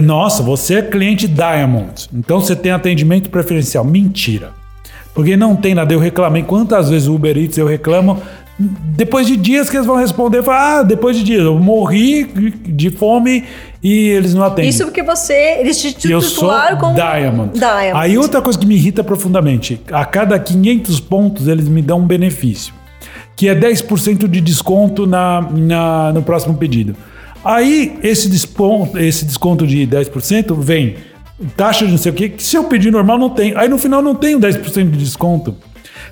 [0.02, 2.08] Nossa, você é cliente Diamond.
[2.12, 3.84] Então você tem atendimento preferencial.
[3.84, 4.50] Mentira.
[5.14, 5.92] Porque não tem nada.
[5.92, 6.42] Eu reclamei.
[6.42, 8.22] Quantas vezes o Uber Eats eu reclamo?
[8.58, 12.90] Depois de dias que eles vão responder, falar, ah, depois de dias, eu morri de
[12.90, 13.44] fome
[13.82, 14.68] e eles não atendem.
[14.68, 15.56] Isso porque você.
[15.58, 16.94] Eles te titularam como.
[16.94, 17.58] Diamond.
[17.58, 17.92] Diamond.
[17.94, 22.06] Aí outra coisa que me irrita profundamente, a cada 500 pontos eles me dão um
[22.06, 22.74] benefício,
[23.34, 26.94] que é 10% de desconto na, na, no próximo pedido.
[27.44, 30.96] Aí esse desconto, esse desconto de 10% vem
[31.56, 33.54] taxa de não sei o que, que se eu pedir normal não tem.
[33.56, 35.56] Aí no final não tem o 10% de desconto.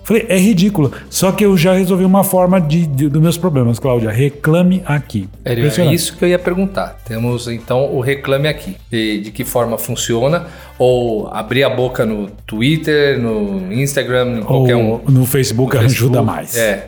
[0.04, 0.90] Falei, é ridículo.
[1.10, 4.10] Só que eu já resolvi uma forma de, de- dos meus problemas, Cláudia.
[4.10, 5.28] Reclame aqui.
[5.44, 5.94] É Impressionante.
[5.94, 6.96] isso que eu ia perguntar.
[7.06, 8.74] Temos então o Reclame Aqui.
[8.90, 10.46] E de que forma funciona?
[10.78, 14.92] Ou abrir a boca no Twitter, no Instagram, em qualquer um.
[14.92, 16.26] Ou no Facebook No ajuda Facebook.
[16.26, 16.56] mais.
[16.56, 16.86] É.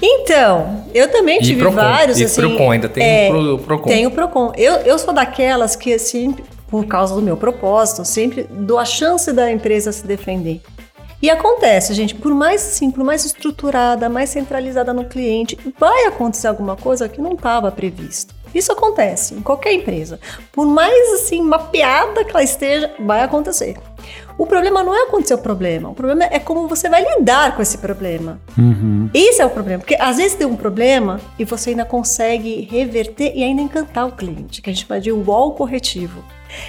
[0.00, 1.76] Então, eu também E tive Procon.
[1.76, 2.20] vários.
[2.20, 3.88] E assim, Procon, ainda tem é, o Pro- o Procon.
[3.88, 4.52] Tem o Procon.
[4.56, 6.36] Eu, eu sou daquelas que, assim,
[6.68, 10.60] por causa do meu propósito, sempre dou a chance da empresa se defender.
[11.20, 16.46] E acontece, gente, por mais assim, por mais estruturada, mais centralizada no cliente, vai acontecer
[16.46, 18.32] alguma coisa que não estava previsto.
[18.54, 20.20] Isso acontece em qualquer empresa.
[20.52, 23.76] Por mais assim mapeada que ela esteja, vai acontecer.
[24.38, 27.60] O problema não é acontecer o problema, o problema é como você vai lidar com
[27.60, 28.40] esse problema.
[28.56, 29.10] Uhum.
[29.12, 33.32] Esse é o problema, porque às vezes tem um problema e você ainda consegue reverter
[33.34, 36.22] e ainda encantar o cliente, que a gente chama de wall corretivo.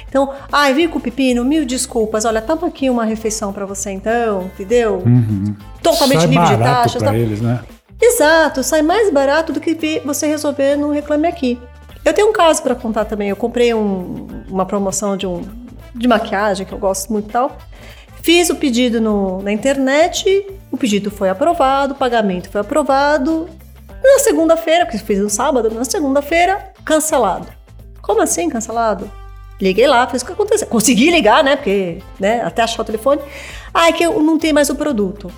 [0.09, 3.91] Então, ai, vim com o pepino, mil desculpas, olha, toma aqui uma refeição para você
[3.91, 5.03] então, entendeu?
[5.05, 5.55] Uhum.
[5.83, 7.01] Totalmente Sai livre de taxas.
[7.03, 7.15] tá?
[7.15, 7.59] eles, né?
[8.01, 11.59] Exato, sai mais barato do que você resolver no Reclame Aqui.
[12.03, 13.29] Eu tenho um caso para contar também.
[13.29, 15.41] Eu comprei um- uma promoção de, um,
[15.93, 17.57] de maquiagem, que eu gosto muito e tal.
[18.21, 23.49] Fiz o pedido no- na internet, o pedido foi aprovado, o pagamento foi aprovado.
[24.03, 27.47] Na segunda-feira, porque fiz no sábado, na segunda-feira, cancelado.
[28.01, 29.09] Como assim cancelado?
[29.61, 30.67] Liguei lá, fiz o que aconteceu.
[30.67, 31.55] Consegui ligar, né?
[31.57, 33.21] Porque, né, até achar o telefone.
[33.73, 35.29] Ah, é que eu não tenho mais o produto.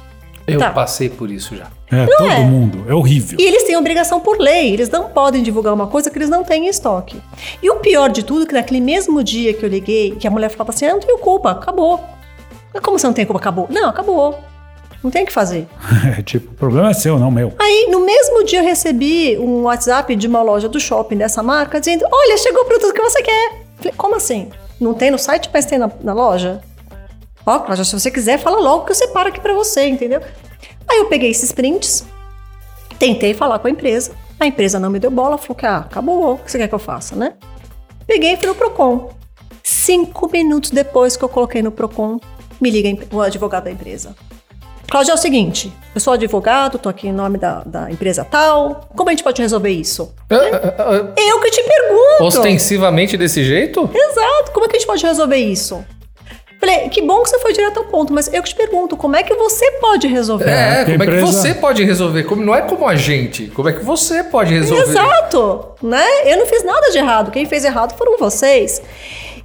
[0.48, 0.70] Eu Tá.
[0.72, 1.68] passei por isso já.
[1.92, 2.40] É, todo é?
[2.40, 2.86] mundo.
[2.88, 3.38] É horrível.
[3.40, 6.44] E eles têm obrigação por lei, eles não podem divulgar uma coisa que eles não
[6.44, 7.22] têm em estoque.
[7.62, 10.32] E o pior de tudo é que naquele mesmo dia que eu liguei, que a
[10.32, 12.00] mulher falava assim: "Ah, Eu não tenho culpa, acabou.
[12.74, 13.40] Mas como você não tem culpa?
[13.40, 13.68] Acabou.
[13.70, 14.40] Não, acabou.
[15.04, 15.68] Não tem o que fazer.
[16.18, 17.54] É, tipo, o problema é seu, não meu.
[17.60, 21.80] Aí, no mesmo dia, eu recebi um WhatsApp de uma loja do shopping dessa marca
[21.80, 23.62] dizendo: Olha, chegou o produto que você quer.
[23.78, 24.50] Falei, como assim?
[24.80, 26.62] Não tem no site, mas tem na, na loja?
[27.46, 30.22] Ó, Cláudia, se você quiser, fala logo que eu separo aqui pra você, entendeu?
[30.88, 32.06] Aí eu peguei esses prints,
[33.00, 34.12] tentei falar com a empresa.
[34.40, 36.76] A empresa não me deu bola, falou que, ah, acabou, o que você quer que
[36.76, 37.34] eu faça, né?
[38.08, 39.12] Peguei e fui no Procon.
[39.64, 42.20] Cinco minutos depois que eu coloquei no Procon,
[42.60, 44.16] me liga o advogado da empresa.
[44.90, 48.90] Cláudia, é o seguinte, eu sou advogado, tô aqui em nome da, da empresa tal.
[48.94, 50.14] Como a gente pode resolver isso?
[50.30, 52.24] Ah, ah, ah, Eu que te pergunto.
[52.26, 53.90] Ostensivamente desse jeito?
[53.94, 55.86] Exato, como é que a gente pode resolver isso?
[56.62, 59.16] Falei, que bom que você foi direto ao ponto, mas eu que te pergunto, como
[59.16, 60.48] é que você pode resolver?
[60.48, 62.24] É, como é que você pode resolver?
[62.24, 63.48] Como, não é como a gente.
[63.48, 64.84] Como é que você pode resolver?
[64.84, 66.06] Exato, né?
[66.24, 67.32] Eu não fiz nada de errado.
[67.32, 68.80] Quem fez errado foram vocês.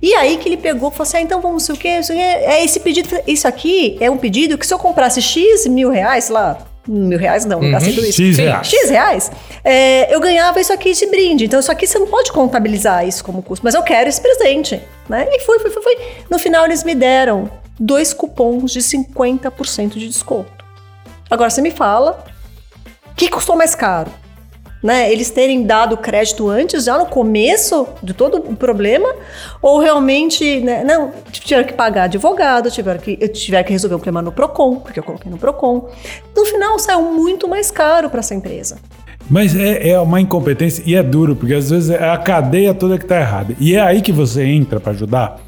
[0.02, 2.16] E aí que ele pegou e falou assim: ah, então vamos, sei o quê, sei
[2.16, 2.24] o quê.
[2.24, 3.08] É esse pedido.
[3.26, 6.58] Isso aqui é um pedido que se eu comprasse X mil reais, sei lá,
[6.88, 8.22] mil reais não, não gastei tudo isso.
[8.22, 8.66] X reais.
[8.68, 9.32] X reais,
[9.64, 11.44] é, eu ganhava isso aqui de brinde.
[11.44, 14.80] Então, isso aqui você não pode contabilizar isso como custo, mas eu quero esse presente.
[15.08, 15.26] Né?
[15.30, 15.98] E foi, foi, foi, foi.
[16.30, 20.64] No final, eles me deram dois cupons de 50% de desconto.
[21.30, 22.24] Agora, você me fala,
[23.16, 24.10] que custou mais caro?
[24.86, 29.12] Né, eles terem dado crédito antes, já no começo de todo o problema,
[29.60, 34.22] ou realmente, né, não, tiveram que pagar advogado, tiveram que, tiveram que resolver o problema
[34.22, 35.88] no PROCON, porque eu coloquei no PROCON.
[36.36, 38.78] No final, saiu muito mais caro para essa empresa.
[39.28, 42.96] Mas é, é uma incompetência e é duro, porque às vezes é a cadeia toda
[42.96, 43.56] que tá errada.
[43.58, 45.40] E é aí que você entra para ajudar.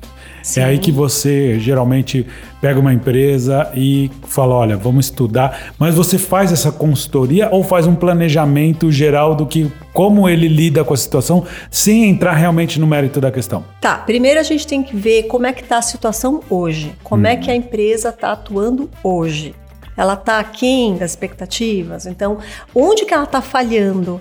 [0.57, 2.26] É aí que você geralmente
[2.61, 5.72] pega uma empresa e fala: olha, vamos estudar.
[5.78, 10.84] Mas você faz essa consultoria ou faz um planejamento geral do que como ele lida
[10.84, 13.64] com a situação, sem entrar realmente no mérito da questão.
[13.80, 16.93] Tá, primeiro a gente tem que ver como é que tá a situação hoje.
[17.03, 19.55] Como é que a empresa está atuando hoje.
[19.97, 22.07] Ela está aquém das expectativas?
[22.07, 22.39] Então,
[22.72, 24.20] onde que ela está falhando?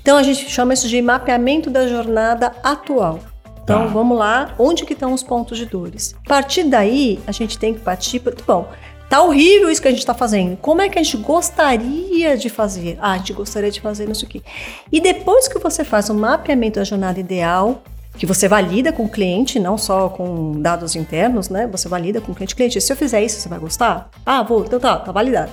[0.00, 3.18] Então, a gente chama isso de mapeamento da jornada atual.
[3.62, 3.86] Então, Tá.
[3.86, 6.14] vamos lá, onde que estão os pontos de dores?
[6.26, 8.34] A partir daí, a gente tem que partir para...
[8.46, 8.68] Bom,
[9.08, 10.56] tá horrível isso que a gente está fazendo.
[10.56, 12.98] Como é que a gente gostaria de fazer?
[13.00, 14.42] Ah, a gente gostaria de fazer isso aqui.
[14.90, 17.82] E depois que você faz o mapeamento da jornada ideal,
[18.18, 21.66] que você valida com o cliente, não só com dados internos, né?
[21.68, 22.54] Você valida com o cliente.
[22.54, 24.10] Cliente, se eu fizer isso, você vai gostar?
[24.26, 24.64] Ah, vou.
[24.64, 25.50] Então tá, tá validado.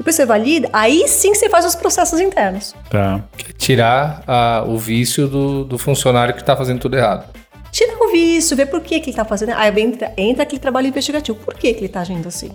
[0.00, 2.74] Depois você valida, aí sim você faz os processos internos.
[2.88, 3.22] Tá.
[3.58, 7.28] Tirar ah, o vício do, do funcionário que tá fazendo tudo errado.
[7.70, 9.52] Tira o vício, vê por que, que ele tá fazendo.
[9.52, 11.36] Aí entra, entra aquele trabalho investigativo.
[11.40, 12.50] Por que, que ele tá agindo assim?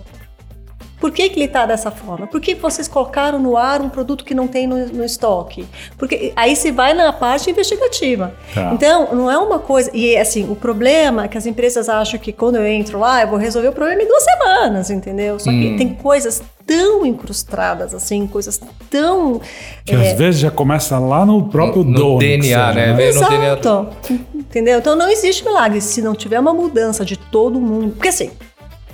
[0.98, 2.26] Por que, que ele tá dessa forma?
[2.26, 5.66] Por que vocês colocaram no ar um produto que não tem no, no estoque?
[5.98, 8.34] Porque aí você vai na parte investigativa.
[8.54, 8.70] Tá.
[8.72, 9.90] Então, não é uma coisa.
[9.92, 13.28] E assim, o problema é que as empresas acham que quando eu entro lá, eu
[13.28, 15.38] vou resolver o problema em duas semanas, entendeu?
[15.38, 15.76] Só que Hum.
[15.76, 18.58] tem coisas tão incrustadas, assim, coisas
[18.90, 19.40] tão.
[19.84, 22.18] Que às vezes já começa lá no próprio No- no dono.
[22.18, 22.92] DNA, seja, né?
[22.94, 23.88] Vem no DNA Exato.
[24.34, 24.78] Entendeu?
[24.78, 27.92] Então não existe milagre se não tiver uma mudança de todo mundo.
[27.92, 28.30] Porque assim,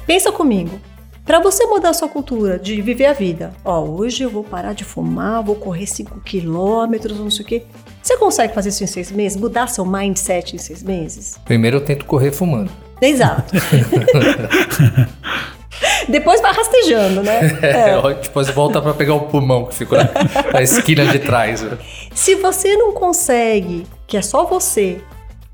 [0.07, 0.79] pensa comigo.
[1.25, 4.73] Para você mudar a sua cultura de viver a vida, ó, hoje eu vou parar
[4.73, 7.63] de fumar, vou correr 5 quilômetros, não sei o quê.
[8.03, 9.39] Você consegue fazer isso em seis meses?
[9.39, 11.39] Mudar seu mindset em seis meses?
[11.45, 12.71] Primeiro eu tento correr fumando.
[13.01, 13.55] Exato.
[16.09, 17.41] Depois vai rastejando, né?
[17.63, 18.15] É.
[18.23, 20.09] Depois volta pra pegar o pulmão que ficou na,
[20.53, 21.63] na esquina de trás.
[21.63, 21.79] né?
[22.13, 25.01] Se você não consegue, que é só você,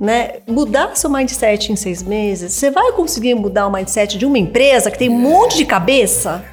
[0.00, 4.38] né, mudar seu mindset em seis meses, você vai conseguir mudar o mindset de uma
[4.38, 6.44] empresa que tem um monte de cabeça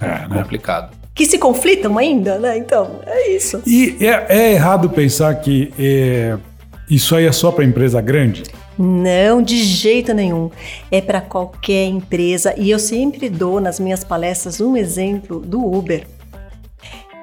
[0.00, 0.42] É, né?
[0.42, 0.92] Complicado.
[1.14, 2.58] que se conflitam ainda, né?
[2.58, 3.62] Então, é isso.
[3.66, 6.36] E é, é errado pensar que é,
[6.90, 8.42] isso aí é só para empresa grande?
[8.76, 10.50] Não, de jeito nenhum.
[10.90, 16.04] É para qualquer empresa e eu sempre dou nas minhas palestras um exemplo do Uber.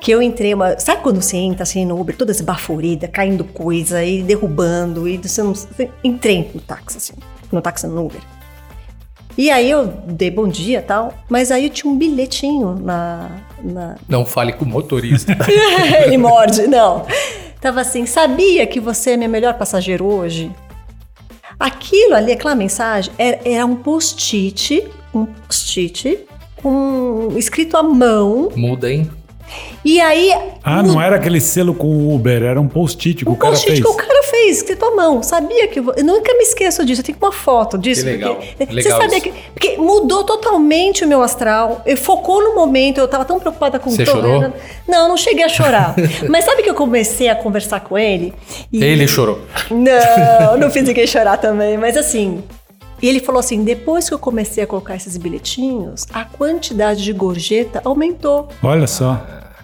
[0.02, 0.78] Que eu entrei uma.
[0.80, 5.43] Sabe quando você entra assim no Uber, toda esbaforida, caindo coisa e derrubando, e você
[5.43, 5.54] não.
[5.54, 7.14] você- Entrei no táxi, assim,
[7.52, 8.20] no táxi no Uber.
[9.38, 13.30] E aí eu dei bom dia e tal, mas aí eu tinha um bilhetinho na,
[13.64, 15.38] na, Não fale com o motorista.
[16.04, 17.06] ele morde, não.
[17.62, 20.52] Tava assim, sabia que você é meu melhor passageiro hoje?
[21.60, 24.84] Aquilo ali, aquela mensagem, era, era um post-it,
[25.14, 26.26] um post-it,
[26.62, 28.49] com escrito à mão.
[28.56, 29.10] Muda, hein?
[29.84, 30.32] E aí.
[30.64, 33.52] Ah, não era aquele selo com o Uber, era um post-it que um o cara
[33.54, 33.84] post-it fez.
[33.86, 35.24] que o cara fez, escrito à mão.
[35.24, 35.80] Sabia que.
[35.80, 38.04] Eu, eu nunca me esqueço disso, eu tenho uma foto disso.
[38.04, 39.26] Que legal, Porque, você legal sabia isso.
[39.26, 39.34] que.
[39.54, 41.82] Porque mudou totalmente o meu astral.
[41.86, 44.54] Eu focou no momento, eu tava tão preocupada com Você to- chorou?
[44.88, 45.95] Não, não cheguei a chorar.
[46.30, 48.34] Mas sabe que eu comecei a conversar com ele?
[48.72, 49.39] e- Ele chorou.
[49.70, 52.43] Não, não fiz ninguém chorar também, mas assim.
[53.02, 57.12] E ele falou assim: depois que eu comecei a colocar esses bilhetinhos, a quantidade de
[57.12, 58.47] gorjeta aumentou.
[58.62, 59.20] Olha só.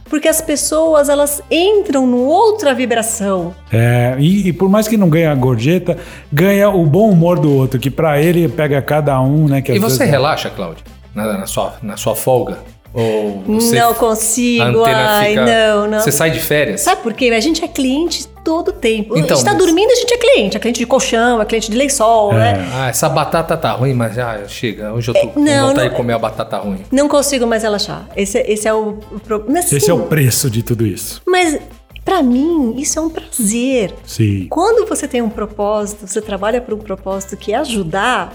[0.10, 3.53] Porque as pessoas, elas entram numa outra vibração.
[3.72, 5.97] É, e, e por mais que não ganhe a gorjeta,
[6.32, 9.62] ganha o bom humor do outro, que pra ele pega cada um, né?
[9.62, 10.84] Que E você vezes- relaxa, Cláudio?
[11.14, 12.60] Na, na sua, na sua folga?
[12.97, 15.99] Ou você não a consigo, ai, fica- não, não.
[15.99, 16.81] Você sai de férias?
[16.81, 17.25] Sabe por quê?
[17.35, 19.13] A gente é cliente todo tempo.
[19.13, 20.57] a Então, gente tá mas- dormindo, a gente é cliente.
[20.57, 22.67] É cliente de colchão, é cliente de lençol, né?
[22.73, 24.91] Ah, essa batata tá ruim, mas ah, chega.
[24.93, 26.79] Hoje eu tô com não, vontade não- de comer a batata ruim.
[26.91, 28.07] Não consigo mais relaxar.
[28.15, 28.93] Esse, esse é o,
[29.25, 29.59] problema.
[29.59, 31.21] Esse é o preço de tudo isso.
[31.27, 31.59] Mas,
[32.05, 33.93] pra mim, isso é um prazer.
[34.05, 34.47] Sim.
[34.49, 38.33] Quando você tem um propósito, você trabalha por um propósito que é ajudar,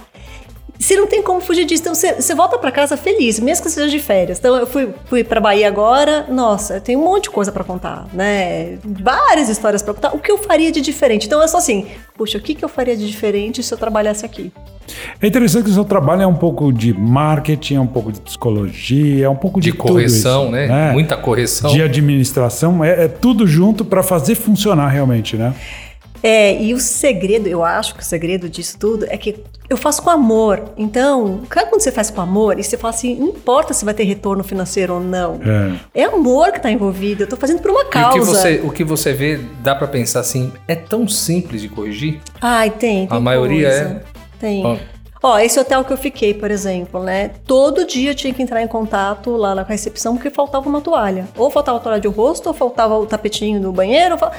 [0.82, 1.82] você não tem como fugir disso.
[1.82, 4.38] Então você, você volta pra casa feliz, mesmo que seja de férias.
[4.38, 7.64] Então eu fui, fui pra Bahia agora, nossa, eu tenho um monte de coisa pra
[7.64, 8.78] contar, né?
[8.84, 10.14] Várias histórias pra contar.
[10.14, 11.26] O que eu faria de diferente?
[11.26, 14.24] Então é só assim, puxa, o que, que eu faria de diferente se eu trabalhasse
[14.24, 14.52] aqui?
[15.20, 18.20] É interessante que o seu trabalho é um pouco de marketing, é um pouco de
[18.20, 20.92] psicologia, é um pouco de, De tudo correção, isso, né?
[20.92, 21.70] Muita correção.
[21.70, 25.54] De administração, é, é tudo junto pra fazer funcionar realmente, né?
[26.22, 30.02] É, e o segredo, eu acho que o segredo disso tudo é que eu faço
[30.02, 30.62] com amor.
[30.76, 34.04] Então, quando você faz com amor e você fala assim, não importa se vai ter
[34.04, 35.40] retorno financeiro ou não.
[35.94, 36.02] É.
[36.02, 38.18] É amor que tá envolvido, eu tô fazendo por uma E o causa.
[38.18, 42.20] que, você, o que você vê, dá pra pensar assim, é tão simples de corrigir?
[42.40, 43.84] Ai, tem, tem A maioria coisa.
[43.84, 44.02] é.
[44.38, 44.64] Tem.
[44.64, 44.76] Ó.
[45.24, 47.30] Ó, esse hotel que eu fiquei, por exemplo, né?
[47.46, 51.28] Todo dia eu tinha que entrar em contato lá na recepção porque faltava uma toalha.
[51.36, 54.14] Ou faltava a toalha de rosto, ou faltava o tapetinho no banheiro.
[54.14, 54.32] ou fal-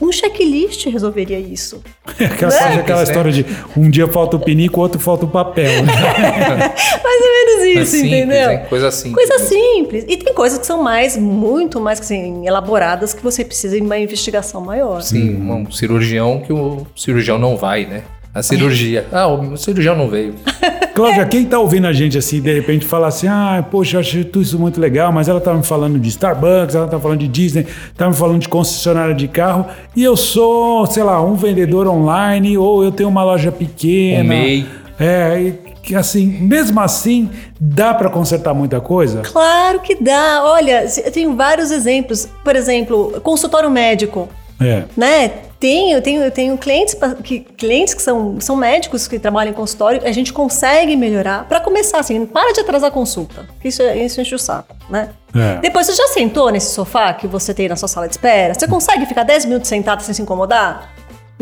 [0.00, 1.82] um checklist resolveria isso.
[2.18, 2.74] Aquela, Né?
[2.80, 3.04] aquela É.
[3.04, 5.82] história de um dia falta o pinico, outro falta o papel.
[5.84, 5.92] né?
[7.04, 8.50] Mais ou menos É isso, simples, entendeu?
[8.50, 8.60] hein?
[8.68, 9.28] Coisa simples.
[9.28, 10.04] Coisa simples.
[10.08, 13.98] E tem coisas que são mais, muito mais assim, elaboradas que você precisa de uma
[13.98, 15.00] investigação maior.
[15.02, 18.02] Sim, um cirurgião que o cirurgião não vai, né?
[18.34, 19.06] A cirurgia.
[19.12, 20.34] Ah, o cirurgião não veio.
[20.94, 24.24] Cláudia, quem tá ouvindo a gente assim, de repente fala assim, ah, poxa, eu achei
[24.24, 27.28] tudo isso muito legal, mas ela tá me falando de Starbucks, ela tá falando de
[27.28, 27.66] Disney,
[27.96, 29.66] tá me falando de concessionária de carro,
[29.96, 34.22] e eu sou, sei lá, um vendedor online, ou eu tenho uma loja pequena.
[34.22, 34.66] Um MEI.
[35.00, 35.52] É, e
[35.82, 37.28] que assim, mesmo assim,
[37.58, 39.22] dá pra consertar muita coisa?
[39.22, 40.44] Claro que dá.
[40.44, 42.28] Olha, eu tenho vários exemplos.
[42.44, 44.28] Por exemplo, consultório médico.
[44.60, 44.84] É.
[44.96, 45.32] né?
[45.62, 50.10] Tenho, tenho, tenho clientes, que, clientes que são, são médicos que trabalham em consultório, a
[50.10, 51.46] gente consegue melhorar.
[51.48, 53.46] Para começar, assim, para de atrasar a consulta.
[53.62, 55.10] Isso, é- isso enche o saco, né?
[55.32, 55.60] É.
[55.60, 58.54] Depois, você já sentou nesse sofá que você tem na sua sala de espera?
[58.54, 60.92] Você consegue ficar 10 minutos sentado sem se incomodar?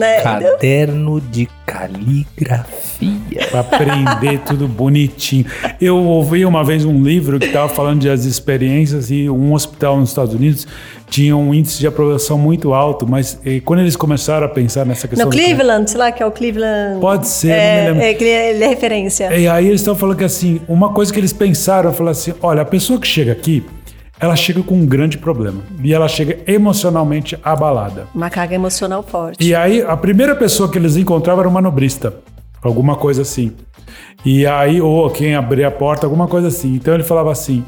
[0.00, 0.20] Né?
[0.22, 3.46] Caderno de caligrafia.
[3.50, 5.44] Pra aprender tudo bonitinho.
[5.80, 10.10] Eu ouvi uma vez um livro que estava falando das experiências e um hospital nos
[10.10, 10.66] Estados Unidos
[11.08, 15.08] tinha um índice de aprovação muito alto, mas eh, quando eles começaram a pensar nessa
[15.08, 15.26] questão...
[15.26, 17.00] No do- Cleveland, sei lá, que é o Cleveland.
[17.00, 18.02] Pode ser, não me é, lembro.
[18.02, 19.36] é, que ele é- ele é referência.
[19.36, 22.62] E aí eles estão falando que assim, uma coisa que eles pensaram, falaram assim, olha,
[22.62, 23.64] a pessoa que chega aqui,
[24.20, 25.62] ela chega com um grande problema.
[25.82, 28.06] E ela chega emocionalmente abalada.
[28.14, 29.42] Uma carga emocional forte.
[29.42, 32.14] E aí, a primeira pessoa que eles encontravam era uma manobrista.
[32.62, 33.52] Alguma coisa assim.
[34.24, 36.74] E aí, ou quem abria a porta, alguma coisa assim.
[36.74, 37.64] Então ele falava assim.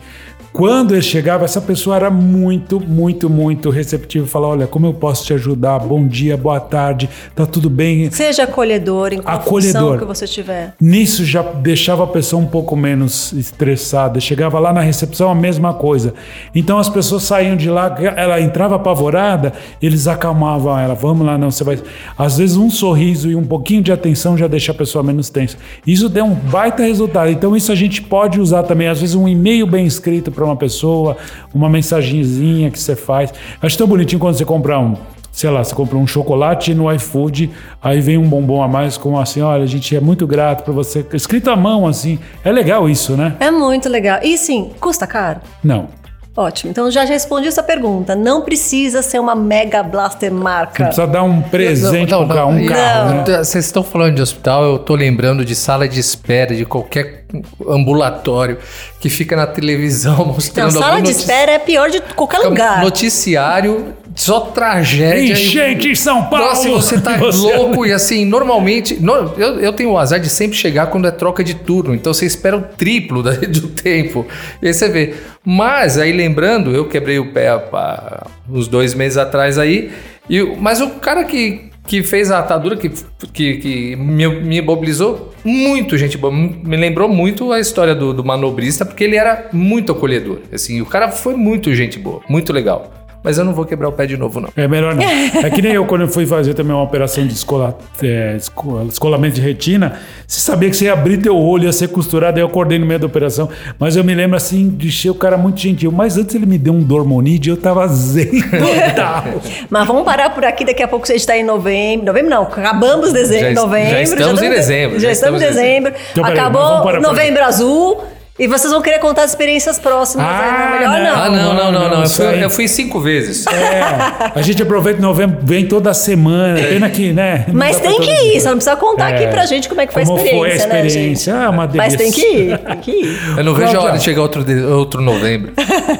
[0.52, 4.26] Quando ele chegava, essa pessoa era muito, muito, muito receptiva.
[4.26, 5.78] Falava: Olha, como eu posso te ajudar?
[5.78, 8.10] Bom dia, boa tarde, tá tudo bem?
[8.10, 9.98] Seja acolhedor em qual Acolhedor.
[9.98, 10.74] que você tiver.
[10.78, 14.20] Nisso já deixava a pessoa um pouco menos estressada.
[14.20, 16.12] Chegava lá na recepção a mesma coisa.
[16.54, 20.94] Então as pessoas saíam de lá, ela entrava apavorada, eles acalmavam ela.
[20.94, 21.80] Vamos lá, não, você vai.
[22.18, 25.56] Às vezes um sorriso e um pouquinho de atenção já deixa a pessoa menos tensa.
[25.86, 27.30] Isso deu um baita resultado.
[27.30, 28.88] Então isso a gente pode usar também.
[28.88, 31.16] Às vezes um e-mail bem escrito para uma pessoa,
[31.54, 33.32] uma mensagenzinha que você faz.
[33.60, 34.96] Acho tão bonitinho quando você compra um
[35.32, 37.50] sei lá, você comprou um chocolate no iFood,
[37.82, 40.74] aí vem um bombom a mais com assim, olha, a gente é muito grato por
[40.74, 41.04] você.
[41.14, 42.18] Escrito à mão, assim.
[42.44, 43.34] É legal isso, né?
[43.40, 44.20] É muito legal.
[44.22, 45.40] E sim, custa caro?
[45.64, 45.88] Não.
[46.34, 46.70] Ótimo.
[46.70, 48.14] Então já respondi essa pergunta.
[48.14, 50.82] Não precisa ser uma Mega Blaster marca.
[50.82, 52.66] Não precisa dar um presente para não, um não.
[52.66, 53.44] carro, né?
[53.44, 57.21] Vocês estão falando de hospital, eu tô lembrando de sala de espera de qualquer
[57.68, 58.58] ambulatório
[59.00, 62.38] que fica na televisão Não, mostrando sala algum de notici- espera é pior de qualquer
[62.38, 62.82] lugar.
[62.82, 65.32] noticiário, só tragédia.
[65.32, 66.46] Enchente em São Paulo!
[66.46, 69.00] Nossa, você tá Você- louco e assim, normalmente.
[69.00, 72.12] no- eu, eu tenho o azar de sempre chegar quando é troca de turno, então
[72.12, 74.26] você espera o triplo da- do tempo.
[74.60, 75.14] E aí você vê.
[75.44, 79.90] Mas aí lembrando, eu quebrei o pé há uns dois meses atrás aí,
[80.30, 82.90] e, mas o cara que, que fez a atadura, que,
[83.32, 86.32] que, que me, me imobilizou, muito gente boa.
[86.32, 90.38] Me lembrou muito a história do, do manobrista, porque ele era muito acolhedor.
[90.52, 93.01] Assim, o cara foi muito gente boa, muito legal.
[93.24, 94.48] Mas eu não vou quebrar o pé de novo, não.
[94.56, 95.02] É melhor não.
[95.44, 98.82] É que nem eu, quando eu fui fazer também uma operação de escola, é, esco-
[98.88, 102.42] escolamento de retina, você sabia que você ia abrir teu olho, ia ser costurado, aí
[102.42, 103.48] eu acordei no meio da operação.
[103.78, 105.92] Mas eu me lembro assim, de ser o cara muito gentil.
[105.92, 108.30] Mas antes ele me deu um dormonide e eu tava zen.
[109.70, 112.06] Mas vamos parar por aqui, daqui a pouco você está em novembro.
[112.06, 113.90] Novembro não, acabamos dezembro, Já novembro.
[113.90, 115.92] já estamos em dezembro, Já, já estamos em em dezembro.
[116.12, 118.02] Então, Acabou por novembro azul.
[118.42, 120.26] E vocês vão querer contar as experiências próximas.
[120.26, 121.04] Ah, aí, não é melhor não.
[121.04, 121.22] não.
[121.22, 121.98] Ah, não, não, não, não.
[121.98, 123.46] Eu isso fui, eu fui cinco vezes.
[123.46, 126.58] É, a gente aproveita novembro, vem toda semana.
[126.60, 127.44] Pena que, né?
[127.46, 129.28] não Mas tem que ir, você não precisa contar aqui É.
[129.28, 131.32] pra gente como é que foi a Como experiência, foi a né, experiência?
[131.32, 131.44] gente?
[131.44, 132.54] Ah, uma Mas tem que delícia.
[132.54, 133.18] ir, tem que ir.
[133.38, 135.52] Eu não vejo a hora de chegar outro, de- outro novembro.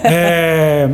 [0.02, 0.88] É,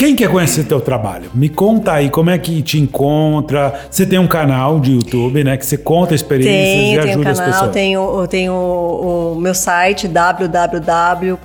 [0.00, 1.30] quem quer conhecer teu trabalho?
[1.34, 3.78] Me conta aí como é que te encontra.
[3.90, 5.58] Você tem um canal de YouTube, né?
[5.58, 7.72] Que você conta experiências Tem, e tem um ajuda as canal, pessoas.
[7.72, 11.38] tenho, eu tenho o, o meu site www.eximo,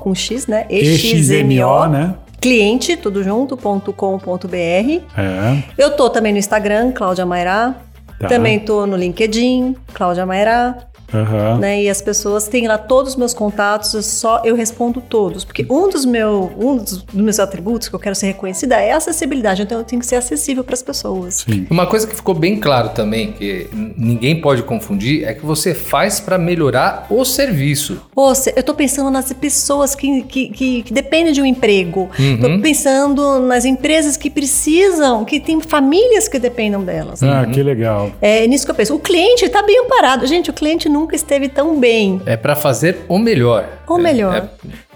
[0.00, 0.66] com X, né?
[0.68, 2.14] EXMO, né?
[2.40, 4.56] Cliente, tudo junto, ponto com, ponto br.
[4.56, 5.62] É.
[5.78, 7.76] Eu tô também no Instagram, Cláudia Mairá.
[8.18, 8.26] Tá.
[8.26, 10.76] Também tô no LinkedIn, Cláudia Mairá.
[11.12, 11.58] Aham.
[11.58, 11.82] Né?
[11.84, 15.44] E as pessoas têm lá todos os meus contatos, eu só eu respondo todos.
[15.44, 18.96] Porque um dos, meu, um dos, meus atributos que eu quero ser reconhecida é a
[18.96, 19.62] acessibilidade.
[19.62, 21.44] Então eu tenho que ser acessível para as pessoas.
[21.48, 21.66] Sim.
[21.70, 26.20] Uma coisa que ficou bem claro também, que ninguém pode confundir, é que você faz
[26.20, 28.00] para melhorar o serviço.
[28.14, 32.10] Ou se- eu tô pensando nas pessoas que, que, que, que dependem de um emprego.
[32.18, 32.38] Uhum.
[32.40, 37.22] Tô pensando nas empresas que precisam, que tem famílias que dependam delas.
[37.22, 38.10] Ah, que legal.
[38.20, 38.94] É nisso que eu penso.
[38.94, 40.26] O cliente está bem amparado.
[40.26, 42.20] Gente, o cliente nunca esteve tão bem.
[42.26, 43.68] É para fazer o melhor.
[43.86, 44.34] O É- melhor.
[44.36, 44.48] é-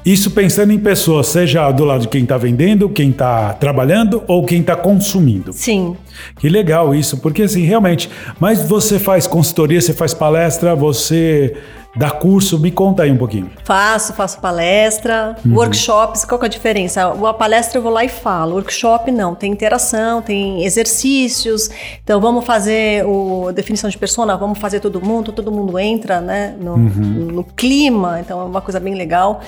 [0.05, 4.47] Isso pensando em pessoas, seja do lado de quem está vendendo, quem está trabalhando ou
[4.47, 5.53] quem está consumindo.
[5.53, 5.95] Sim.
[6.39, 8.09] Que legal isso, porque assim, realmente.
[8.41, 11.55] Mas você faz consultoria, você faz palestra, você
[11.97, 13.51] dá curso, me conta aí um pouquinho.
[13.65, 15.55] Faço, faço palestra, Uhum.
[15.57, 17.03] workshops, qual que é a diferença?
[17.29, 21.69] A palestra eu vou lá e falo, workshop não, tem interação, tem exercícios,
[22.03, 26.55] então vamos fazer o definição de persona, vamos fazer todo mundo, todo mundo entra, né,
[26.61, 27.29] no, Uhum.
[27.33, 29.41] no clima, então é uma coisa bem legal.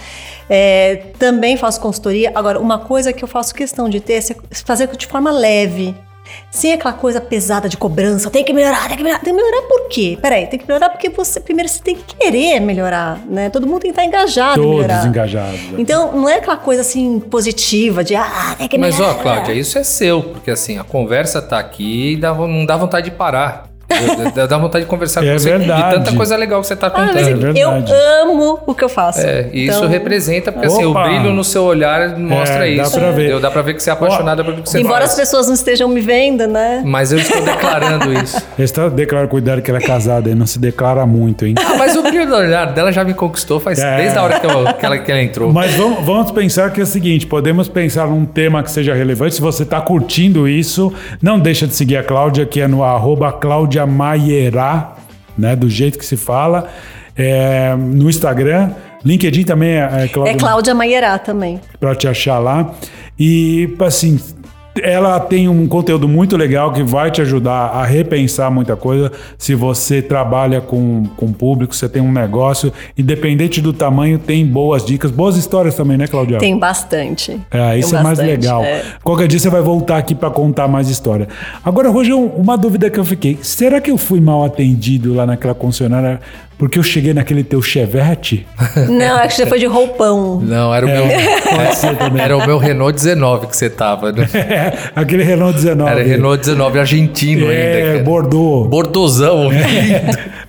[0.50, 4.88] É, também faço consultoria, agora uma coisa que eu faço questão de ter, é fazer
[4.96, 5.94] de forma leve,
[6.50, 9.20] sem aquela coisa pesada de cobrança, tem que melhorar, tem que melhorar.
[9.20, 10.18] Tem que melhorar por quê?
[10.20, 13.50] Peraí, tem que melhorar porque você, primeiro, você tem que querer melhorar, né?
[13.50, 15.06] Todo mundo tem que estar engajado em Todos melhorar.
[15.06, 15.60] engajados.
[15.70, 15.74] né?
[15.78, 19.18] Então, não é aquela coisa assim positiva de, ah, tem que Mas melhorar.
[19.18, 22.76] ó, Cláudia, isso é seu, porque assim, a conversa tá aqui e dá- não dá
[22.76, 23.71] vontade de parar.
[24.34, 25.82] Dá- Dá vontade de conversar É com você verdade.
[25.82, 27.14] de tanta coisa legal que você tá Ah, contando.
[27.14, 27.70] mas É eu
[28.22, 29.20] amo o que eu faço.
[29.20, 32.82] É, e isso Então, representa, porque assim, o brilho no seu olhar mostra É, dá
[32.84, 32.92] isso.
[32.98, 33.20] pra ver.
[33.22, 33.40] entendeu?
[33.40, 35.10] Dá pra ver que você é apaixonada pelo que você Embora faz.
[35.10, 36.82] as pessoas não estejam me vendo, né?
[36.84, 38.36] Mas eu estou declarando isso.
[38.56, 41.54] Ele está declarando cuidado que ela é casada e não se declara muito, hein?
[41.58, 43.96] Ah, mas o brilho do olhar dela já me conquistou faz É.
[43.96, 45.52] desde a hora que, eu- que ela, que ela entrou.
[45.52, 49.34] Mas vamos, vamos pensar que é o seguinte: podemos pensar num tema que seja relevante.
[49.34, 53.30] Se você está curtindo isso, não deixa de seguir a Cláudia, que é no arroba
[53.32, 54.94] Cláudia Maierá,
[55.36, 55.56] né?
[55.56, 56.68] Do jeito que se fala.
[57.16, 58.70] É, no Instagram.
[59.04, 61.60] LinkedIn também é, é Cláudia É Cláudia Maierá também.
[61.80, 62.72] para te achar lá.
[63.18, 64.18] E, assim,
[64.80, 69.12] ela tem um conteúdo muito legal que vai te ajudar a repensar muita coisa.
[69.36, 74.84] Se você trabalha com, com público, você tem um negócio, independente do tamanho, tem boas
[74.84, 76.38] dicas, boas histórias também, né, Claudia?
[76.38, 77.38] Tem bastante.
[77.50, 78.62] É, isso Tem é mais bastante, legal.
[78.62, 78.82] é.
[79.02, 81.28] Qualquer dia você vai voltar aqui para contar mais história.
[81.64, 85.54] Agora, Rogério, uma dúvida que eu fiquei: será que eu fui mal atendido lá naquela
[85.54, 86.20] concessionária
[86.62, 88.46] porque eu cheguei naquele teu Chevette?
[88.88, 90.40] Não, acho que você foi de roupão.
[90.40, 91.06] Não, era o, meu,
[91.74, 92.22] ser também.
[92.22, 94.28] era o meu Renault 19 que você tava, né?
[94.94, 95.90] aquele Renault 19.
[95.90, 97.92] Era Renault 19 argentino É, ainda.
[97.94, 98.04] cara.
[98.04, 98.68] Bordeaux.
[98.70, 99.50] Bordozão.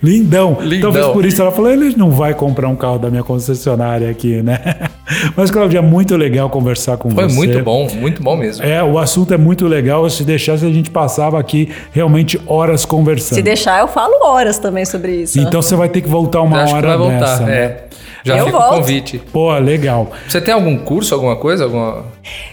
[0.03, 0.57] Lindão.
[0.61, 0.91] Lindão.
[0.91, 4.41] Talvez por isso ela falou: ele não vai comprar um carro da minha concessionária aqui,
[4.43, 4.59] né?
[5.35, 7.35] Mas, Claudia, é muito legal conversar com Foi você.
[7.35, 8.65] muito bom, muito bom mesmo.
[8.65, 10.09] É, o assunto é muito legal.
[10.09, 13.35] Se deixasse, a gente passava aqui realmente horas conversando.
[13.35, 15.39] Se deixar, eu falo horas também sobre isso.
[15.39, 17.19] Então você vai ter que voltar uma Acho que hora vai voltar.
[17.19, 17.43] dessa.
[17.45, 17.75] né?
[18.23, 18.73] Já Eu fica volto.
[18.73, 19.17] o convite.
[19.31, 20.11] Pô, legal.
[20.27, 21.65] Você tem algum curso, alguma coisa?
[21.65, 22.05] Alguma...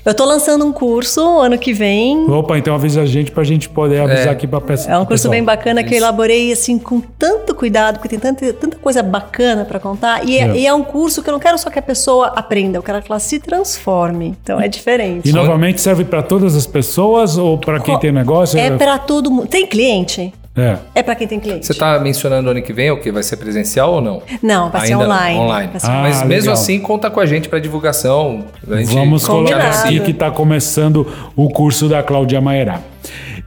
[0.04, 2.28] Eu tô lançando um curso ano que vem.
[2.28, 4.30] Opa, então avisa a gente pra gente poder avisar É.
[4.30, 4.90] aqui pra peça.
[4.90, 5.30] É um curso pessoal.
[5.30, 9.64] bem bacana que eu elaborei assim com tanto cuidado, porque tem tanta, tanta coisa bacana
[9.64, 10.26] pra contar.
[10.26, 12.76] E é, e é um curso que eu não quero só que a pessoa aprenda,
[12.78, 14.36] eu quero que ela se transforme.
[14.42, 15.28] Então é diferente.
[15.28, 18.58] E novamente serve pra todas as pessoas ou pra quem tem negócio?
[18.58, 19.46] É pra todo mundo.
[19.46, 20.32] Tem cliente?
[20.60, 20.78] É.
[20.96, 21.66] É pra quem tem cliente.
[21.66, 23.10] Você tá mencionando ano que vem o que?
[23.10, 24.22] Vai ser presencial ou não?
[24.42, 25.38] Não, vai ser Ainda não, online.
[25.38, 25.70] online.
[25.72, 26.54] Vai ser Ah, Mas mesmo legal.
[26.54, 28.44] assim, conta com a gente pra divulgação.
[28.70, 31.06] A gente Vamos colocar aqui que está começando
[31.36, 32.80] o curso da Cláudia Maierá.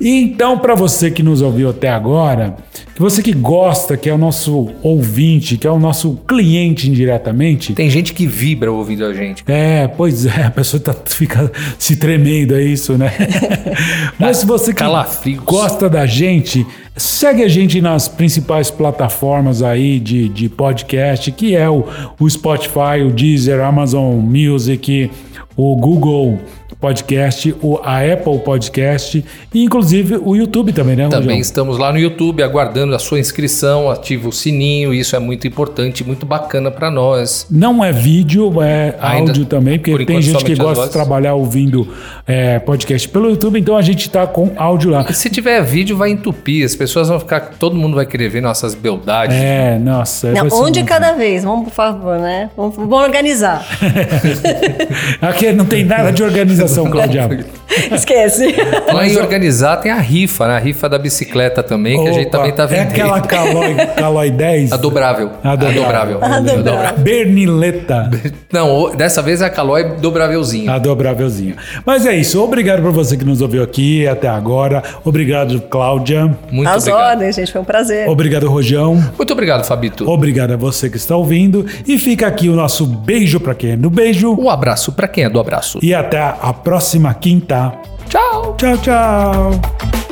[0.03, 2.57] E então, para você que nos ouviu até agora,
[2.93, 7.71] que você que gosta, que é o nosso ouvinte, que é o nosso cliente indiretamente,
[7.71, 9.45] Tem gente que vibra ouvindo a gente.
[9.47, 11.49] é, pois é, a pessoa tá, fica
[11.79, 13.13] se tremendo, é isso, né?
[14.19, 20.27] Mas se você que gosta da gente, segue a gente nas principais plataformas aí de,
[20.27, 21.85] de podcast, que é o,
[22.19, 25.09] o Spotify, o Deezer, Amazon Music,
[25.55, 26.39] o Google
[26.84, 29.23] Podcast, o, a Apple Podcast
[29.53, 31.41] e inclusive o YouTube também, né, Também Rogério?
[31.41, 36.03] estamos lá no YouTube aguardando a sua inscrição, ativa o sininho, isso é muito importante,
[36.03, 37.47] muito bacana pra nós.
[37.49, 40.79] Não é vídeo, é Ainda, áudio também, porque por tem enquanto, gente que gosta de
[40.79, 40.91] vozes.
[40.91, 41.88] trabalhar ouvindo
[42.27, 45.05] é, podcast pelo YouTube, então a gente tá com áudio lá.
[45.13, 48.75] Se tiver vídeo, vai entupir, as pessoas vão ficar, todo mundo vai querer ver nossas
[48.75, 49.38] beldades.
[49.38, 50.34] É, nossa.
[50.34, 52.49] Não, um de cada vez, vamos, por favor, né?
[52.57, 53.65] Vamos, vamos organizar.
[55.21, 57.30] Aqui não tem nada de organização, Claudia.
[57.91, 58.55] Esquece.
[58.93, 60.55] Lá em organizar tem a rifa, né?
[60.55, 62.89] A rifa da bicicleta também, que a gente Opa, também tá É vendendo.
[62.91, 64.71] aquela Caloi, Caloi 10?
[64.71, 65.32] A dobrável.
[65.43, 66.19] A dobrável.
[66.21, 66.97] A dobrável.
[66.99, 68.09] Bernileta.
[68.51, 70.71] Não, o- dessa vez é a Calói dobrávelzinho.
[70.71, 71.55] A dobrávelzinha.
[71.86, 72.41] Mas é isso.
[72.43, 74.84] Obrigado por você que nos ouviu aqui até agora.
[75.03, 76.30] Obrigado, Cláudia.
[76.51, 77.09] Muito As obrigado.
[77.11, 78.07] ordens, gente, foi um prazer.
[78.07, 79.01] Obrigado, Rojão.
[79.17, 80.09] Muito obrigado, Fabito.
[80.09, 81.65] Obrigado a você que está ouvindo.
[81.88, 84.36] E fica aqui o nosso beijo para quem é do beijo.
[84.39, 85.80] Um abraço pra quem é do abraço.
[85.82, 87.78] E até a próxima quinta.
[88.09, 88.55] Tchau!
[88.57, 90.02] Tchau, tchau.